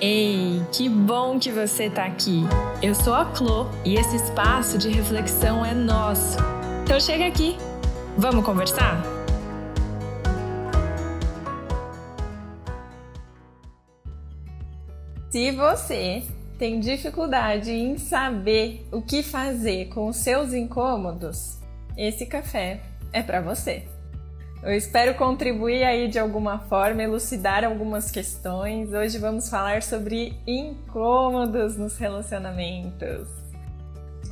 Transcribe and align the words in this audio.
Ei, 0.00 0.62
que 0.70 0.88
bom 0.88 1.40
que 1.40 1.50
você 1.50 1.86
está 1.86 2.04
aqui! 2.04 2.42
Eu 2.80 2.94
sou 2.94 3.12
a 3.12 3.24
Clo 3.24 3.68
e 3.84 3.96
esse 3.96 4.14
espaço 4.14 4.78
de 4.78 4.88
reflexão 4.90 5.66
é 5.66 5.74
nosso. 5.74 6.38
Então 6.84 7.00
chega 7.00 7.26
aqui, 7.26 7.56
vamos 8.16 8.44
conversar? 8.44 9.02
Se 15.30 15.50
você 15.50 16.22
tem 16.60 16.78
dificuldade 16.78 17.72
em 17.72 17.98
saber 17.98 18.86
o 18.92 19.02
que 19.02 19.20
fazer 19.20 19.88
com 19.88 20.06
os 20.06 20.18
seus 20.18 20.52
incômodos, 20.52 21.58
esse 21.96 22.24
café 22.24 22.82
é 23.12 23.20
para 23.20 23.40
você. 23.40 23.97
Eu 24.60 24.72
espero 24.72 25.14
contribuir 25.14 25.84
aí 25.84 26.08
de 26.08 26.18
alguma 26.18 26.58
forma, 26.58 27.02
elucidar 27.02 27.64
algumas 27.64 28.10
questões. 28.10 28.92
Hoje 28.92 29.16
vamos 29.16 29.48
falar 29.48 29.84
sobre 29.84 30.36
incômodos 30.46 31.76
nos 31.76 31.96
relacionamentos. 31.96 33.28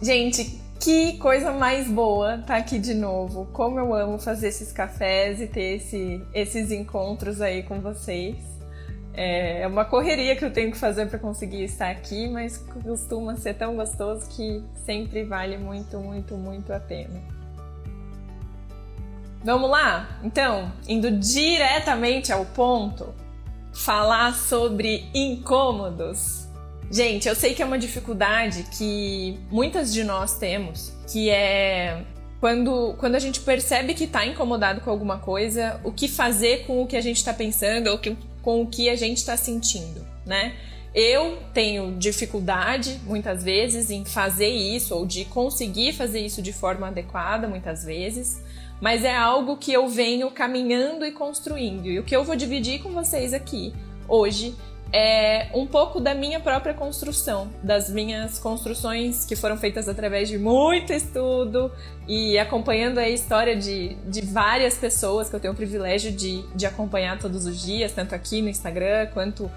Gente, 0.02 0.60
que 0.80 1.16
coisa 1.18 1.52
mais 1.52 1.88
boa 1.88 2.38
tá 2.38 2.56
aqui 2.56 2.78
de 2.80 2.92
novo. 2.92 3.46
Como 3.52 3.78
eu 3.78 3.94
amo 3.94 4.18
fazer 4.18 4.48
esses 4.48 4.72
cafés 4.72 5.40
e 5.40 5.46
ter 5.46 5.76
esse, 5.76 6.20
esses 6.34 6.72
encontros 6.72 7.40
aí 7.40 7.62
com 7.62 7.80
vocês. 7.80 8.36
É 9.14 9.66
uma 9.66 9.84
correria 9.84 10.36
que 10.36 10.44
eu 10.44 10.52
tenho 10.52 10.72
que 10.72 10.76
fazer 10.76 11.06
para 11.06 11.18
conseguir 11.18 11.62
estar 11.62 11.88
aqui, 11.88 12.28
mas 12.28 12.58
costuma 12.58 13.36
ser 13.36 13.54
tão 13.54 13.76
gostoso 13.76 14.28
que 14.28 14.62
sempre 14.84 15.22
vale 15.22 15.56
muito, 15.56 15.98
muito, 15.98 16.36
muito 16.36 16.70
a 16.72 16.80
pena. 16.80 17.35
Vamos 19.46 19.70
lá? 19.70 20.18
Então, 20.24 20.72
indo 20.88 21.08
diretamente 21.08 22.32
ao 22.32 22.44
ponto, 22.44 23.14
falar 23.72 24.34
sobre 24.34 25.08
incômodos. 25.14 26.48
Gente, 26.90 27.28
eu 27.28 27.34
sei 27.36 27.54
que 27.54 27.62
é 27.62 27.64
uma 27.64 27.78
dificuldade 27.78 28.64
que 28.76 29.38
muitas 29.48 29.94
de 29.94 30.02
nós 30.02 30.36
temos, 30.36 30.92
que 31.08 31.30
é 31.30 32.02
quando, 32.40 32.96
quando 32.98 33.14
a 33.14 33.20
gente 33.20 33.38
percebe 33.38 33.94
que 33.94 34.02
está 34.02 34.26
incomodado 34.26 34.80
com 34.80 34.90
alguma 34.90 35.18
coisa, 35.18 35.80
o 35.84 35.92
que 35.92 36.08
fazer 36.08 36.66
com 36.66 36.82
o 36.82 36.86
que 36.88 36.96
a 36.96 37.00
gente 37.00 37.18
está 37.18 37.32
pensando 37.32 37.86
ou 37.86 37.98
que, 37.98 38.16
com 38.42 38.62
o 38.62 38.66
que 38.66 38.90
a 38.90 38.96
gente 38.96 39.18
está 39.18 39.36
sentindo, 39.36 40.04
né? 40.26 40.56
Eu 40.92 41.38
tenho 41.54 41.96
dificuldade, 41.96 42.98
muitas 43.04 43.44
vezes, 43.44 43.90
em 43.90 44.04
fazer 44.04 44.48
isso 44.48 44.92
ou 44.92 45.06
de 45.06 45.24
conseguir 45.26 45.92
fazer 45.92 46.18
isso 46.18 46.42
de 46.42 46.52
forma 46.52 46.88
adequada, 46.88 47.46
muitas 47.46 47.84
vezes 47.84 48.44
mas 48.80 49.04
é 49.04 49.14
algo 49.14 49.56
que 49.56 49.72
eu 49.72 49.88
venho 49.88 50.30
caminhando 50.30 51.04
e 51.04 51.12
construindo. 51.12 51.86
E 51.86 51.98
o 51.98 52.04
que 52.04 52.14
eu 52.14 52.24
vou 52.24 52.36
dividir 52.36 52.82
com 52.82 52.90
vocês 52.90 53.32
aqui 53.32 53.72
hoje 54.08 54.54
é 54.92 55.48
um 55.52 55.66
pouco 55.66 56.00
da 56.00 56.14
minha 56.14 56.38
própria 56.38 56.72
construção, 56.72 57.50
das 57.62 57.90
minhas 57.90 58.38
construções 58.38 59.24
que 59.24 59.34
foram 59.34 59.56
feitas 59.56 59.88
através 59.88 60.28
de 60.28 60.38
muito 60.38 60.92
estudo 60.92 61.72
e 62.06 62.38
acompanhando 62.38 62.98
a 62.98 63.08
história 63.08 63.56
de, 63.56 63.94
de 64.06 64.20
várias 64.20 64.78
pessoas 64.78 65.28
que 65.28 65.34
eu 65.34 65.40
tenho 65.40 65.52
o 65.52 65.56
privilégio 65.56 66.12
de, 66.12 66.42
de 66.54 66.66
acompanhar 66.66 67.18
todos 67.18 67.46
os 67.46 67.60
dias, 67.60 67.92
tanto 67.92 68.14
aqui 68.14 68.40
no 68.40 68.48
Instagram 68.48 69.08
quanto 69.12 69.50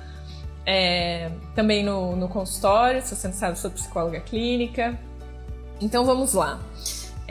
é, 0.66 1.32
também 1.56 1.84
no, 1.84 2.16
no 2.16 2.28
consultório, 2.28 3.02
se 3.02 3.16
você 3.16 3.28
não 3.28 3.36
sabe, 3.36 3.60
sou 3.60 3.70
psicóloga 3.72 4.20
clínica. 4.20 5.00
Então 5.80 6.06
vamos 6.06 6.34
lá. 6.34 6.60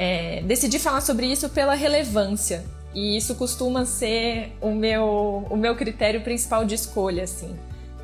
É, 0.00 0.42
decidi 0.42 0.78
falar 0.78 1.00
sobre 1.00 1.26
isso 1.26 1.48
pela 1.48 1.74
relevância 1.74 2.64
e 2.94 3.16
isso 3.16 3.34
costuma 3.34 3.84
ser 3.84 4.56
o 4.60 4.70
meu, 4.70 5.44
o 5.50 5.56
meu 5.56 5.74
critério 5.74 6.20
principal 6.20 6.64
de 6.64 6.76
escolha, 6.76 7.24
assim. 7.24 7.58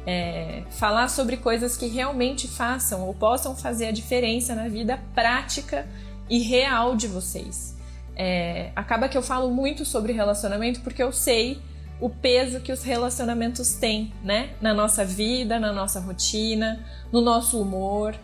É, 0.05 0.65
falar 0.71 1.09
sobre 1.09 1.37
coisas 1.37 1.77
que 1.77 1.87
realmente 1.87 2.49
façam 2.49 3.07
ou 3.07 3.15
possam 3.15 3.55
fazer 3.55 3.87
a 3.87 3.93
diferença 3.93 4.57
na 4.57 4.67
vida 4.67 4.99
prática 5.15 5.87
e 6.29 6.41
real 6.41 6.97
de 6.97 7.07
vocês. 7.07 7.77
É, 8.17 8.73
acaba 8.75 9.09
que 9.09 9.17
eu 9.17 9.23
falo 9.23 9.49
muito 9.49 9.85
sobre 9.85 10.13
relacionamento 10.13 10.81
porque 10.81 11.03
eu 11.03 11.13
sei 11.13 11.63
o 12.01 12.11
peso 12.11 12.59
que 12.59 12.73
os 12.73 12.83
relacionamentos 12.83 13.75
têm, 13.75 14.13
né? 14.23 14.51
Na 14.61 14.75
nossa 14.75 15.05
vida, 15.05 15.61
na 15.61 15.73
nossa 15.73 16.01
rotina, 16.01 16.85
no 17.13 17.21
nosso 17.21 17.63
humor. 17.63 18.17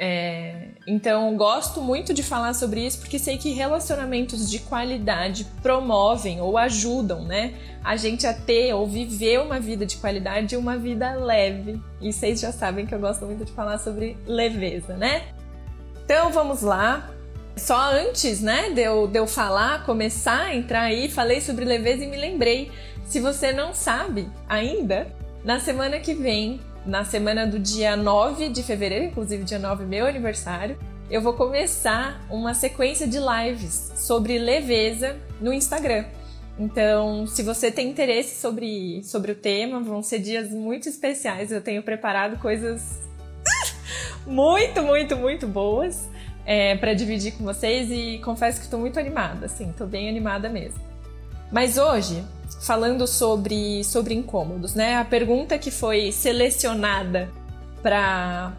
É, 0.00 0.68
então, 0.86 1.36
gosto 1.36 1.80
muito 1.80 2.14
de 2.14 2.22
falar 2.22 2.54
sobre 2.54 2.86
isso 2.86 3.00
porque 3.00 3.18
sei 3.18 3.36
que 3.36 3.50
relacionamentos 3.50 4.48
de 4.48 4.60
qualidade 4.60 5.44
promovem 5.60 6.40
ou 6.40 6.56
ajudam, 6.56 7.24
né, 7.24 7.54
a 7.82 7.96
gente 7.96 8.24
a 8.24 8.32
ter 8.32 8.72
ou 8.72 8.86
viver 8.86 9.40
uma 9.40 9.58
vida 9.58 9.84
de 9.84 9.96
qualidade 9.96 10.54
e 10.54 10.58
uma 10.58 10.76
vida 10.76 11.14
leve. 11.14 11.82
E 12.00 12.12
vocês 12.12 12.38
já 12.38 12.52
sabem 12.52 12.86
que 12.86 12.94
eu 12.94 13.00
gosto 13.00 13.26
muito 13.26 13.44
de 13.44 13.52
falar 13.52 13.78
sobre 13.78 14.16
leveza, 14.24 14.96
né? 14.96 15.24
Então, 16.04 16.30
vamos 16.30 16.62
lá. 16.62 17.10
Só 17.56 17.90
antes, 17.92 18.40
né, 18.40 18.70
de 18.70 18.82
eu, 18.82 19.08
de 19.08 19.18
eu 19.18 19.26
falar, 19.26 19.84
começar 19.84 20.42
a 20.42 20.54
entrar 20.54 20.82
aí, 20.82 21.10
falei 21.10 21.40
sobre 21.40 21.64
leveza 21.64 22.04
e 22.04 22.06
me 22.06 22.16
lembrei. 22.16 22.70
Se 23.04 23.18
você 23.18 23.52
não 23.52 23.74
sabe 23.74 24.28
ainda, 24.48 25.08
na 25.44 25.58
semana 25.58 25.98
que 25.98 26.14
vem 26.14 26.60
na 26.88 27.04
semana 27.04 27.46
do 27.46 27.58
dia 27.58 27.94
9 27.94 28.48
de 28.48 28.62
fevereiro, 28.62 29.04
inclusive 29.04 29.44
dia 29.44 29.58
9 29.58 29.84
meu 29.84 30.06
aniversário, 30.06 30.78
eu 31.10 31.20
vou 31.20 31.34
começar 31.34 32.24
uma 32.30 32.54
sequência 32.54 33.06
de 33.06 33.18
lives 33.18 33.92
sobre 33.94 34.38
leveza 34.38 35.18
no 35.38 35.52
Instagram. 35.52 36.06
Então, 36.58 37.26
se 37.26 37.42
você 37.42 37.70
tem 37.70 37.90
interesse 37.90 38.40
sobre, 38.40 39.02
sobre 39.04 39.32
o 39.32 39.34
tema, 39.34 39.80
vão 39.80 40.02
ser 40.02 40.18
dias 40.18 40.50
muito 40.50 40.88
especiais. 40.88 41.52
Eu 41.52 41.60
tenho 41.60 41.82
preparado 41.82 42.40
coisas 42.40 42.98
muito, 44.26 44.82
muito, 44.82 45.14
muito 45.14 45.46
boas 45.46 46.08
é, 46.46 46.74
para 46.74 46.94
dividir 46.94 47.32
com 47.32 47.44
vocês 47.44 47.90
e 47.90 48.18
confesso 48.24 48.60
que 48.60 48.64
estou 48.64 48.80
muito 48.80 48.98
animada, 48.98 49.44
assim, 49.44 49.68
estou 49.68 49.86
bem 49.86 50.08
animada 50.08 50.48
mesmo. 50.48 50.80
Mas 51.52 51.76
hoje 51.76 52.24
falando 52.60 53.06
sobre, 53.06 53.84
sobre 53.84 54.14
incômodos, 54.14 54.74
né? 54.74 54.96
A 54.96 55.04
pergunta 55.04 55.58
que 55.58 55.70
foi 55.70 56.12
selecionada 56.12 57.30
para 57.82 58.52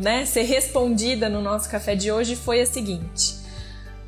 né, 0.00 0.24
ser 0.24 0.42
respondida 0.42 1.28
no 1.28 1.40
nosso 1.40 1.70
café 1.70 1.94
de 1.94 2.10
hoje 2.10 2.36
foi 2.36 2.60
a 2.60 2.66
seguinte: 2.66 3.36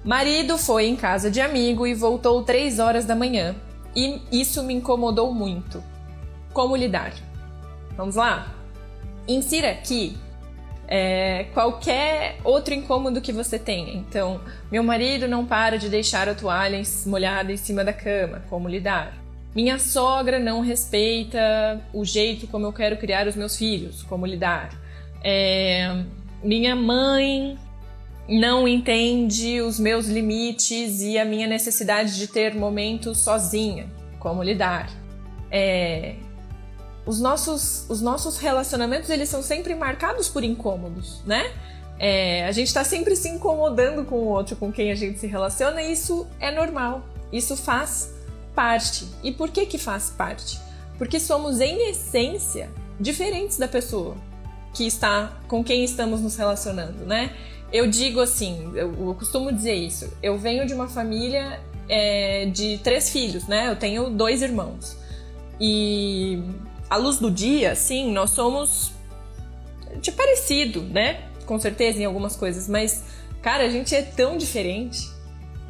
Marido 0.04 0.58
foi 0.58 0.86
em 0.86 0.96
casa 0.96 1.30
de 1.30 1.40
amigo 1.40 1.86
e 1.86 1.94
voltou 1.94 2.42
três 2.42 2.78
horas 2.78 3.04
da 3.04 3.14
manhã 3.14 3.54
e 3.94 4.20
isso 4.30 4.62
me 4.62 4.74
incomodou 4.74 5.32
muito. 5.32 5.82
Como 6.52 6.76
lidar? 6.76 7.12
Vamos 7.96 8.16
lá? 8.16 8.54
Insira 9.26 9.70
aqui 9.70 10.16
é, 10.88 11.44
qualquer 11.52 12.38
outro 12.42 12.72
incômodo 12.72 13.20
que 13.20 13.30
você 13.30 13.58
tenha. 13.58 13.92
Então, 13.92 14.40
meu 14.72 14.82
marido 14.82 15.28
não 15.28 15.44
para 15.44 15.78
de 15.78 15.88
deixar 15.88 16.28
a 16.28 16.34
toalha 16.34 16.80
molhada 17.06 17.52
em 17.52 17.56
cima 17.58 17.84
da 17.84 17.92
cama. 17.92 18.42
Como 18.48 18.68
lidar? 18.68 19.12
Minha 19.54 19.78
sogra 19.78 20.38
não 20.38 20.60
respeita 20.60 21.80
o 21.92 22.04
jeito 22.04 22.46
como 22.46 22.66
eu 22.66 22.72
quero 22.72 22.96
criar 22.96 23.26
os 23.26 23.36
meus 23.36 23.56
filhos. 23.56 24.02
Como 24.02 24.24
lidar? 24.24 24.70
É, 25.22 26.04
minha 26.42 26.74
mãe 26.74 27.58
não 28.28 28.66
entende 28.66 29.60
os 29.60 29.78
meus 29.78 30.06
limites 30.06 31.02
e 31.02 31.18
a 31.18 31.24
minha 31.24 31.46
necessidade 31.46 32.16
de 32.16 32.28
ter 32.28 32.54
momentos 32.54 33.18
sozinha. 33.18 33.86
Como 34.18 34.42
lidar? 34.42 34.90
É, 35.50 36.14
os 37.08 37.18
nossos, 37.20 37.86
os 37.88 38.02
nossos 38.02 38.36
relacionamentos 38.36 39.08
eles 39.08 39.30
são 39.30 39.42
sempre 39.42 39.74
marcados 39.74 40.28
por 40.28 40.44
incômodos, 40.44 41.22
né? 41.24 41.50
É, 41.98 42.44
a 42.44 42.52
gente 42.52 42.66
está 42.66 42.84
sempre 42.84 43.16
se 43.16 43.30
incomodando 43.30 44.04
com 44.04 44.16
o 44.16 44.26
outro, 44.26 44.54
com 44.56 44.70
quem 44.70 44.92
a 44.92 44.94
gente 44.94 45.18
se 45.18 45.26
relaciona, 45.26 45.80
e 45.80 45.90
isso 45.90 46.26
é 46.38 46.50
normal. 46.50 47.02
Isso 47.32 47.56
faz 47.56 48.12
parte. 48.54 49.08
E 49.24 49.32
por 49.32 49.48
que 49.48 49.64
que 49.64 49.78
faz 49.78 50.10
parte? 50.10 50.60
Porque 50.98 51.18
somos 51.18 51.62
em 51.62 51.88
essência 51.88 52.68
diferentes 53.00 53.56
da 53.56 53.66
pessoa 53.66 54.14
que 54.74 54.86
está 54.86 55.32
com 55.48 55.64
quem 55.64 55.84
estamos 55.84 56.20
nos 56.20 56.36
relacionando, 56.36 57.06
né? 57.06 57.34
Eu 57.72 57.86
digo 57.86 58.20
assim, 58.20 58.70
eu, 58.74 59.08
eu 59.08 59.14
costumo 59.14 59.50
dizer 59.50 59.74
isso. 59.74 60.12
Eu 60.22 60.36
venho 60.36 60.66
de 60.66 60.74
uma 60.74 60.88
família 60.88 61.58
é, 61.88 62.44
de 62.52 62.76
três 62.84 63.08
filhos, 63.08 63.46
né? 63.46 63.70
Eu 63.70 63.76
tenho 63.76 64.10
dois 64.10 64.42
irmãos. 64.42 64.94
E 65.58 66.42
à 66.88 66.96
luz 66.96 67.18
do 67.18 67.30
dia, 67.30 67.74
sim, 67.74 68.12
nós 68.12 68.30
somos 68.30 68.92
de 70.00 70.12
parecido, 70.12 70.82
né? 70.82 71.28
Com 71.46 71.58
certeza 71.58 72.00
em 72.00 72.04
algumas 72.04 72.36
coisas, 72.36 72.68
mas 72.68 73.04
cara, 73.42 73.64
a 73.64 73.68
gente 73.68 73.94
é 73.94 74.02
tão 74.02 74.36
diferente, 74.36 75.08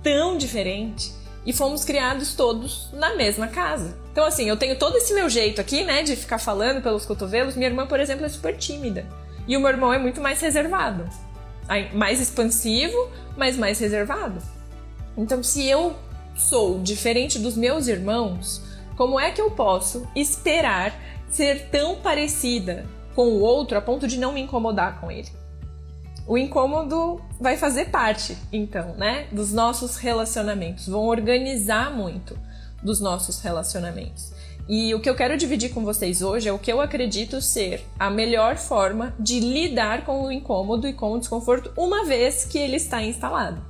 tão 0.02 0.36
diferente 0.36 1.12
e 1.46 1.52
fomos 1.52 1.84
criados 1.84 2.34
todos 2.34 2.90
na 2.92 3.14
mesma 3.14 3.48
casa. 3.48 3.96
Então 4.12 4.24
assim, 4.24 4.48
eu 4.48 4.56
tenho 4.56 4.78
todo 4.78 4.96
esse 4.96 5.14
meu 5.14 5.28
jeito 5.28 5.60
aqui, 5.60 5.84
né, 5.84 6.02
de 6.02 6.16
ficar 6.16 6.38
falando 6.38 6.82
pelos 6.82 7.06
cotovelos. 7.06 7.56
Minha 7.56 7.68
irmã, 7.68 7.86
por 7.86 8.00
exemplo, 8.00 8.26
é 8.26 8.28
super 8.28 8.56
tímida 8.56 9.06
e 9.46 9.56
o 9.56 9.60
meu 9.60 9.70
irmão 9.70 9.92
é 9.92 9.98
muito 9.98 10.20
mais 10.20 10.40
reservado, 10.40 11.08
mais 11.94 12.20
expansivo, 12.20 13.10
mas 13.36 13.56
mais 13.56 13.78
reservado. 13.80 14.38
Então, 15.16 15.42
se 15.42 15.66
eu 15.66 15.96
sou 16.36 16.78
diferente 16.80 17.38
dos 17.38 17.56
meus 17.56 17.88
irmãos, 17.88 18.62
como 18.98 19.20
é 19.20 19.30
que 19.30 19.40
eu 19.40 19.52
posso 19.52 20.08
esperar 20.12 20.92
ser 21.30 21.68
tão 21.70 22.00
parecida 22.00 22.84
com 23.14 23.28
o 23.28 23.40
outro 23.40 23.78
a 23.78 23.80
ponto 23.80 24.08
de 24.08 24.18
não 24.18 24.32
me 24.32 24.40
incomodar 24.40 25.00
com 25.00 25.08
ele. 25.08 25.28
O 26.26 26.36
incômodo 26.36 27.22
vai 27.40 27.56
fazer 27.56 27.90
parte, 27.90 28.36
então, 28.52 28.96
né, 28.96 29.28
dos 29.30 29.52
nossos 29.52 29.96
relacionamentos, 29.96 30.88
vão 30.88 31.06
organizar 31.06 31.94
muito 31.94 32.36
dos 32.82 33.00
nossos 33.00 33.40
relacionamentos. 33.40 34.32
E 34.68 34.92
o 34.94 35.00
que 35.00 35.08
eu 35.08 35.14
quero 35.14 35.38
dividir 35.38 35.72
com 35.72 35.84
vocês 35.84 36.20
hoje 36.20 36.48
é 36.48 36.52
o 36.52 36.58
que 36.58 36.70
eu 36.70 36.80
acredito 36.80 37.40
ser 37.40 37.86
a 38.00 38.10
melhor 38.10 38.56
forma 38.56 39.14
de 39.18 39.38
lidar 39.38 40.04
com 40.04 40.24
o 40.24 40.32
incômodo 40.32 40.88
e 40.88 40.92
com 40.92 41.12
o 41.12 41.20
desconforto 41.20 41.72
uma 41.76 42.04
vez 42.04 42.44
que 42.44 42.58
ele 42.58 42.76
está 42.76 43.00
instalado, 43.00 43.64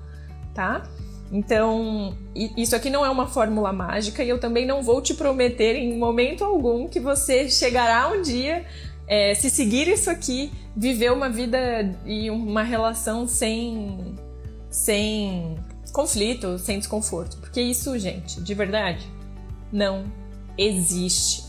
tá? 0.54 0.88
Então, 1.30 2.16
isso 2.34 2.74
aqui 2.74 2.88
não 2.88 3.04
é 3.04 3.10
uma 3.10 3.26
fórmula 3.26 3.72
mágica 3.72 4.24
e 4.24 4.28
eu 4.28 4.40
também 4.40 4.66
não 4.66 4.82
vou 4.82 5.02
te 5.02 5.12
prometer 5.12 5.76
em 5.76 5.96
momento 5.98 6.42
algum 6.42 6.88
que 6.88 6.98
você 6.98 7.50
chegará 7.50 8.08
um 8.08 8.22
dia, 8.22 8.64
é, 9.06 9.34
se 9.34 9.50
seguir 9.50 9.88
isso 9.88 10.10
aqui, 10.10 10.50
viver 10.74 11.12
uma 11.12 11.28
vida 11.28 11.94
e 12.06 12.30
uma 12.30 12.62
relação 12.62 13.28
sem, 13.28 14.14
sem 14.70 15.58
conflito, 15.92 16.58
sem 16.58 16.78
desconforto. 16.78 17.36
Porque 17.38 17.60
isso, 17.60 17.98
gente, 17.98 18.40
de 18.40 18.54
verdade, 18.54 19.06
não 19.70 20.10
existe. 20.56 21.44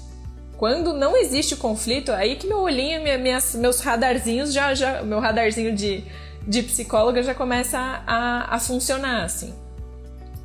Quando 0.58 0.92
não 0.92 1.16
existe 1.16 1.56
conflito, 1.56 2.12
aí 2.12 2.36
que 2.36 2.46
meu 2.46 2.60
olhinho, 2.60 3.02
minha, 3.02 3.18
minhas, 3.18 3.56
meus 3.56 3.80
radarzinhos 3.80 4.52
já, 4.52 4.76
já, 4.76 5.02
meu 5.04 5.22
radarzinho 5.22 5.74
de, 5.74 6.04
de 6.46 6.64
psicóloga 6.64 7.24
já 7.24 7.34
começa 7.34 7.78
a, 7.80 8.04
a, 8.06 8.56
a 8.56 8.60
funcionar 8.60 9.24
assim. 9.24 9.54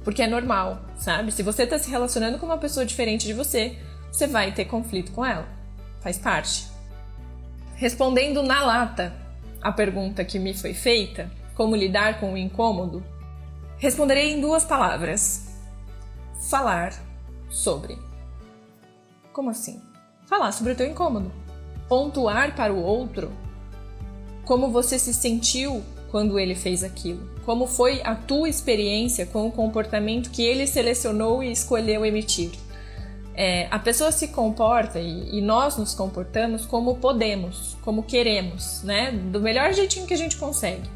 Porque 0.05 0.23
é 0.23 0.27
normal, 0.27 0.81
sabe? 0.97 1.33
Se 1.33 1.43
você 1.43 1.63
está 1.63 1.79
se 1.79 1.91
relacionando 1.91 2.39
com 2.39 2.45
uma 2.47 2.59
pessoa 2.59 2.85
diferente 2.85 3.27
de 3.27 3.33
você, 3.33 3.79
você 4.13 4.27
vai 4.27 4.53
ter 4.53 4.67
conflito 4.67 5.11
com 5.13 5.25
ela. 5.25 5.49
Faz 6.01 6.19
parte. 6.19 6.67
Respondendo 7.75 8.43
na 8.43 8.63
lata 8.63 9.13
a 9.63 9.73
pergunta 9.73 10.25
que 10.25 10.39
me 10.39 10.53
foi 10.53 10.75
feita, 10.75 11.31
como 11.55 11.75
lidar 11.75 12.21
com 12.21 12.35
o 12.35 12.37
incômodo, 12.37 13.03
responderei 13.79 14.33
em 14.33 14.41
duas 14.41 14.65
palavras: 14.65 15.49
falar 16.51 16.93
sobre. 17.49 17.99
Como 19.33 19.51
assim? 19.51 19.83
Falar 20.27 20.53
sobre 20.53 20.75
o 20.75 20.77
teu 20.77 20.87
incômodo. 20.87 21.33
Pontuar 21.89 22.55
para 22.55 22.73
o 22.73 22.83
outro 22.83 23.33
como 24.45 24.71
você 24.71 24.99
se 24.99 25.15
sentiu 25.15 25.83
quando 26.11 26.39
ele 26.39 26.55
fez 26.55 26.85
aquilo. 26.85 27.34
Como 27.45 27.67
foi 27.67 28.01
a 28.03 28.15
tua 28.15 28.49
experiência 28.49 29.27
com 29.27 29.47
o 29.47 29.53
comportamento 29.53 30.31
que 30.31 30.43
ele 30.43 30.67
selecionou 30.67 31.43
e 31.43 31.53
escolheu 31.53 32.05
emitir? 32.05 32.53
É, 33.37 33.67
a 33.71 33.79
pessoa 33.79 34.13
se 34.13 34.29
comporta 34.29 35.01
e, 35.01 35.37
e, 35.37 35.43
nós 35.43 35.77
nos 35.77 35.93
comportamos 35.93 36.65
como 36.65 36.97
podemos, 36.97 37.77
como 37.83 38.05
queremos, 38.05 38.83
né? 38.85 39.11
Do 39.11 39.41
melhor 39.41 39.73
jeitinho 39.73 40.07
que 40.07 40.15
a 40.15 40.17
gente 40.17 40.37
consegue. 40.37 40.89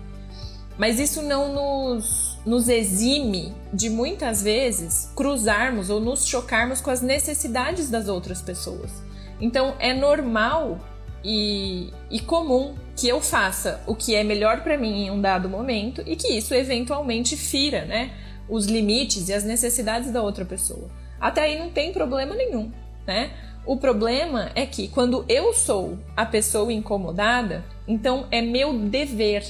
Mas 0.78 1.00
isso 1.00 1.20
não 1.20 1.52
nos, 1.52 2.38
nos 2.46 2.68
exime 2.68 3.52
de 3.72 3.90
muitas 3.90 4.40
vezes 4.40 5.10
cruzarmos 5.16 5.90
ou 5.90 6.00
nos 6.00 6.24
chocarmos 6.24 6.80
com 6.80 6.90
as 6.90 7.02
necessidades 7.02 7.90
das 7.90 8.06
outras 8.06 8.40
pessoas. 8.40 8.92
Então 9.40 9.74
é 9.80 9.92
normal 9.92 10.78
e, 11.24 11.92
e 12.10 12.20
comum 12.20 12.74
que 12.96 13.08
eu 13.08 13.20
faça 13.20 13.82
o 13.86 13.94
que 13.94 14.14
é 14.14 14.22
melhor 14.22 14.62
para 14.62 14.76
mim 14.76 15.06
em 15.06 15.10
um 15.10 15.20
dado 15.20 15.48
momento 15.48 16.02
e 16.06 16.16
que 16.16 16.28
isso 16.28 16.54
eventualmente 16.54 17.36
fira, 17.36 17.84
né, 17.84 18.12
os 18.48 18.66
limites 18.66 19.28
e 19.28 19.34
as 19.34 19.44
necessidades 19.44 20.10
da 20.10 20.22
outra 20.22 20.44
pessoa. 20.44 20.90
Até 21.20 21.42
aí 21.42 21.58
não 21.58 21.70
tem 21.70 21.92
problema 21.92 22.34
nenhum, 22.34 22.72
né? 23.06 23.32
O 23.66 23.76
problema 23.76 24.50
é 24.54 24.64
que 24.64 24.88
quando 24.88 25.24
eu 25.28 25.52
sou 25.52 25.98
a 26.16 26.24
pessoa 26.24 26.72
incomodada, 26.72 27.64
então 27.86 28.26
é 28.30 28.40
meu 28.40 28.72
dever, 28.78 29.44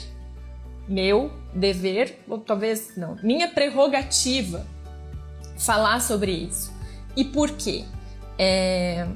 meu 0.88 1.30
dever, 1.54 2.18
ou 2.28 2.38
talvez 2.38 2.96
não, 2.96 3.16
minha 3.22 3.48
prerrogativa 3.48 4.66
falar 5.56 6.00
sobre 6.00 6.32
isso. 6.32 6.72
E 7.16 7.24
por 7.24 7.50
quê? 7.52 7.84
É, 8.38 9.06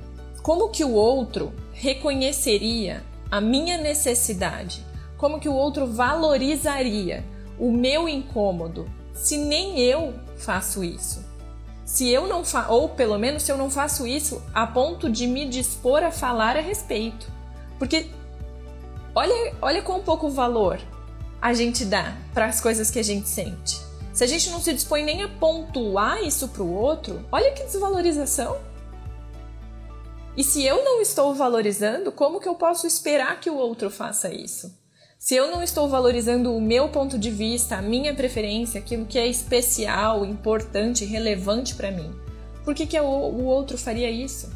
como 0.43 0.69
que 0.69 0.85
o 0.85 0.93
outro 0.93 1.53
reconheceria 1.83 3.03
a 3.29 3.41
minha 3.41 3.77
necessidade? 3.77 4.87
Como 5.19 5.41
que 5.41 5.49
o 5.49 5.55
outro 5.55 5.85
valorizaria 5.85 7.25
o 7.59 7.73
meu 7.73 8.09
incômodo 8.09 8.89
se 9.13 9.37
nem 9.37 9.81
eu 9.81 10.15
faço 10.37 10.85
isso? 10.85 11.25
Se 11.85 12.09
eu 12.09 12.29
não 12.29 12.45
fa 12.45 12.69
ou 12.69 12.91
pelo 12.91 13.19
menos 13.19 13.43
se 13.43 13.51
eu 13.51 13.59
não 13.59 13.69
faço 13.69 14.07
isso 14.07 14.41
a 14.55 14.65
ponto 14.65 15.11
de 15.11 15.27
me 15.27 15.45
dispor 15.45 16.05
a 16.05 16.13
falar 16.13 16.57
a 16.57 16.61
respeito. 16.61 17.27
Porque 17.81 18.07
olha, 19.13 19.53
olha 19.61 19.83
quão 19.83 20.03
pouco 20.03 20.31
valor 20.31 20.79
a 21.41 21.53
gente 21.53 21.85
dá 21.85 22.17
para 22.33 22.47
as 22.47 22.61
coisas 22.61 22.93
que 22.93 23.01
a 23.01 23.05
gente 23.05 23.29
sente. 23.29 23.81
Se 24.13 24.23
a 24.23 24.27
gente 24.29 24.51
não 24.51 24.61
se 24.61 24.73
dispõe 24.73 25.03
nem 25.03 25.25
a 25.25 25.29
pontuar 25.29 26.23
isso 26.23 26.47
para 26.47 26.63
o 26.63 26.73
outro, 26.73 27.25
olha 27.33 27.51
que 27.51 27.65
desvalorização. 27.65 28.57
E 30.37 30.43
se 30.43 30.65
eu 30.65 30.83
não 30.83 31.01
estou 31.01 31.35
valorizando, 31.35 32.11
como 32.11 32.41
que 32.41 32.49
eu 32.49 32.55
posso 32.55 32.87
esperar 32.87 33.39
que 33.39 33.51
o 33.51 33.57
outro 33.57 33.91
faça 33.91 34.33
isso? 34.33 34.81
Se 35.19 35.37
eu 35.37 35.51
não 35.51 35.63
estou 35.63 35.89
valorizando 35.89 36.57
o 36.57 36.61
meu 36.61 36.89
ponto 36.89 37.19
de 37.19 37.31
vista, 37.31 37.77
a 37.77 37.83
minha 37.83 38.15
preferência, 38.15 38.81
aquilo 38.81 39.07
que 39.07 39.19
é 39.19 39.27
especial, 39.27 40.25
importante, 40.25 41.05
relevante 41.05 41.75
para 41.75 41.91
mim, 41.91 42.13
por 42.65 42.75
que, 42.75 42.87
que 42.87 42.99
o, 42.99 43.45
outro 43.45 43.77
faria 43.77 44.11
isso? 44.11 44.51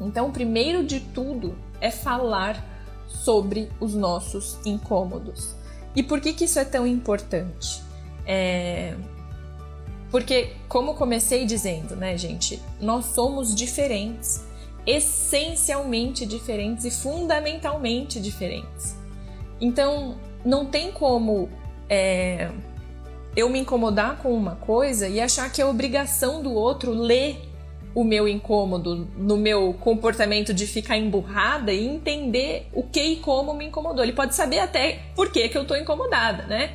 Então, 0.00 0.30
primeiro 0.30 0.84
de 0.84 1.00
tudo 1.00 1.58
é 1.80 1.90
falar 1.90 2.64
sobre 3.08 3.70
os 3.80 3.94
nossos 3.94 4.58
incômodos. 4.64 5.54
E 5.94 6.02
por 6.02 6.20
que, 6.20 6.32
que 6.32 6.44
isso 6.44 6.58
é 6.58 6.64
tão 6.64 6.86
importante? 6.86 7.82
É... 8.24 8.94
Porque, 10.10 10.52
como 10.68 10.94
comecei 10.94 11.44
dizendo, 11.44 11.96
né, 11.96 12.16
gente, 12.16 12.62
nós 12.80 13.06
somos 13.06 13.54
diferentes, 13.54 14.44
essencialmente 14.86 16.24
diferentes 16.24 16.84
e 16.84 16.90
fundamentalmente 16.90 18.20
diferentes. 18.20 18.96
Então, 19.60 20.16
não 20.44 20.66
tem 20.66 20.92
como 20.92 21.48
é, 21.88 22.50
eu 23.34 23.48
me 23.48 23.58
incomodar 23.58 24.18
com 24.18 24.32
uma 24.32 24.56
coisa 24.56 25.08
e 25.08 25.20
achar 25.20 25.50
que 25.50 25.60
é 25.60 25.66
obrigação 25.66 26.42
do 26.42 26.52
outro 26.52 26.92
ler 26.92 27.38
o 27.94 28.04
meu 28.04 28.28
incômodo 28.28 29.08
no 29.16 29.38
meu 29.38 29.74
comportamento 29.74 30.52
de 30.52 30.66
ficar 30.66 30.98
emburrada 30.98 31.72
e 31.72 31.86
entender 31.86 32.68
o 32.72 32.82
que 32.82 33.00
e 33.00 33.16
como 33.16 33.54
me 33.54 33.66
incomodou. 33.66 34.04
Ele 34.04 34.12
pode 34.12 34.34
saber 34.34 34.58
até 34.58 35.00
por 35.14 35.32
que, 35.32 35.48
que 35.48 35.56
eu 35.56 35.66
tô 35.66 35.74
incomodada, 35.74 36.44
né? 36.44 36.74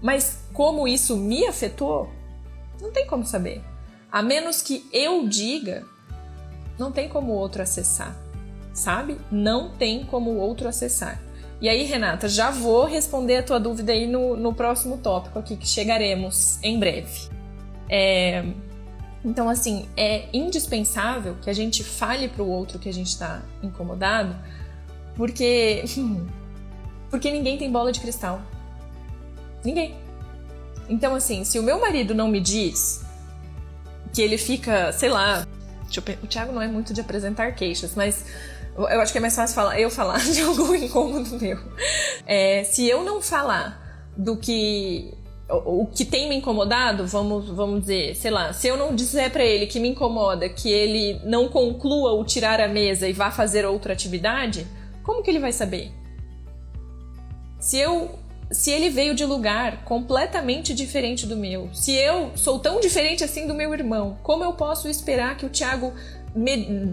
Mas 0.00 0.48
como 0.52 0.86
isso 0.86 1.16
me 1.16 1.44
afetou, 1.44 2.08
não 2.80 2.92
tem 2.92 3.06
como 3.06 3.24
saber. 3.24 3.62
A 4.10 4.22
menos 4.22 4.62
que 4.62 4.86
eu 4.92 5.26
diga, 5.26 5.84
não 6.78 6.92
tem 6.92 7.08
como 7.08 7.32
o 7.32 7.34
outro 7.36 7.62
acessar, 7.62 8.16
sabe? 8.72 9.18
Não 9.30 9.70
tem 9.70 10.04
como 10.04 10.30
o 10.30 10.38
outro 10.38 10.68
acessar. 10.68 11.20
E 11.60 11.68
aí, 11.68 11.84
Renata, 11.84 12.28
já 12.28 12.50
vou 12.50 12.84
responder 12.84 13.38
a 13.38 13.42
tua 13.42 13.58
dúvida 13.58 13.92
aí 13.92 14.06
no, 14.06 14.36
no 14.36 14.52
próximo 14.52 14.98
tópico 14.98 15.38
aqui 15.38 15.56
que 15.56 15.66
chegaremos 15.66 16.62
em 16.62 16.78
breve. 16.78 17.28
É, 17.88 18.44
então, 19.24 19.48
assim, 19.48 19.88
é 19.96 20.28
indispensável 20.32 21.36
que 21.40 21.48
a 21.48 21.52
gente 21.52 21.82
fale 21.82 22.28
para 22.28 22.42
o 22.42 22.48
outro 22.48 22.78
que 22.78 22.88
a 22.88 22.92
gente 22.92 23.08
está 23.08 23.42
incomodado, 23.62 24.36
porque 25.16 25.84
porque 27.08 27.30
ninguém 27.30 27.56
tem 27.56 27.70
bola 27.70 27.90
de 27.92 28.00
cristal. 28.00 28.42
Ninguém. 29.64 29.94
Então, 30.88 31.14
assim, 31.14 31.44
se 31.44 31.58
o 31.58 31.62
meu 31.62 31.80
marido 31.80 32.14
não 32.14 32.28
me 32.28 32.40
diz 32.40 33.04
que 34.12 34.22
ele 34.22 34.38
fica, 34.38 34.92
sei 34.92 35.08
lá, 35.08 35.46
o 36.22 36.26
Thiago 36.26 36.52
não 36.52 36.62
é 36.62 36.68
muito 36.68 36.92
de 36.92 37.00
apresentar 37.00 37.52
queixas, 37.52 37.94
mas 37.94 38.24
eu 38.76 39.00
acho 39.00 39.12
que 39.12 39.18
é 39.18 39.20
mais 39.20 39.34
fácil 39.34 39.54
falar, 39.54 39.80
eu 39.80 39.90
falar 39.90 40.18
de 40.32 40.40
algum 40.42 40.74
incômodo 40.74 41.38
meu. 41.40 41.58
É, 42.26 42.64
se 42.64 42.88
eu 42.88 43.04
não 43.04 43.20
falar 43.20 43.82
do 44.16 44.36
que 44.36 45.12
o, 45.48 45.86
que 45.86 46.04
tem 46.04 46.28
me 46.28 46.36
incomodado, 46.36 47.06
vamos, 47.06 47.48
vamos 47.48 47.80
dizer, 47.82 48.16
sei 48.16 48.30
lá, 48.30 48.52
se 48.52 48.66
eu 48.66 48.76
não 48.76 48.94
disser 48.94 49.30
para 49.30 49.44
ele 49.44 49.66
que 49.66 49.78
me 49.78 49.88
incomoda 49.88 50.48
que 50.48 50.70
ele 50.70 51.20
não 51.24 51.48
conclua 51.48 52.12
o 52.12 52.24
tirar 52.24 52.60
a 52.60 52.68
mesa 52.68 53.08
e 53.08 53.12
vá 53.12 53.30
fazer 53.30 53.64
outra 53.66 53.92
atividade, 53.92 54.66
como 55.02 55.22
que 55.22 55.30
ele 55.30 55.38
vai 55.38 55.52
saber? 55.52 55.92
Se 57.60 57.78
eu 57.78 58.18
se 58.54 58.70
ele 58.70 58.88
veio 58.88 59.14
de 59.14 59.24
lugar 59.24 59.84
completamente 59.84 60.72
diferente 60.72 61.26
do 61.26 61.36
meu, 61.36 61.68
se 61.72 61.92
eu 61.92 62.30
sou 62.36 62.60
tão 62.60 62.80
diferente 62.80 63.24
assim 63.24 63.48
do 63.48 63.54
meu 63.54 63.74
irmão, 63.74 64.16
como 64.22 64.44
eu 64.44 64.52
posso 64.52 64.88
esperar 64.88 65.36
que 65.36 65.44
o 65.44 65.48
Tiago, 65.48 65.92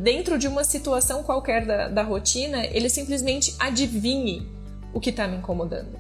dentro 0.01 0.39
de 0.39 0.48
uma 0.48 0.63
situação 0.63 1.22
qualquer 1.22 1.65
da, 1.65 1.88
da 1.88 2.01
rotina, 2.01 2.65
ele 2.65 2.89
simplesmente 2.89 3.56
adivinhe 3.60 4.48
o 4.91 5.00
que 5.00 5.12
está 5.12 5.27
me 5.27 5.38
incomodando? 5.38 6.00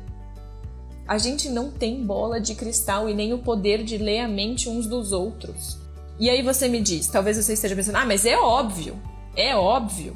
A 1.07 1.19
gente 1.19 1.47
não 1.47 1.69
tem 1.69 2.03
bola 2.03 2.41
de 2.41 2.55
cristal 2.55 3.07
e 3.07 3.13
nem 3.13 3.31
o 3.31 3.37
poder 3.37 3.83
de 3.83 3.97
ler 3.97 4.21
a 4.21 4.27
mente 4.27 4.67
uns 4.67 4.87
dos 4.87 5.11
outros. 5.11 5.77
E 6.19 6.27
aí 6.29 6.41
você 6.41 6.67
me 6.67 6.81
diz, 6.81 7.07
talvez 7.07 7.37
você 7.37 7.53
esteja 7.53 7.75
pensando, 7.75 7.97
ah, 7.97 8.05
mas 8.05 8.25
é 8.25 8.37
óbvio. 8.37 8.99
é 9.35 9.55
óbvio, 9.55 10.15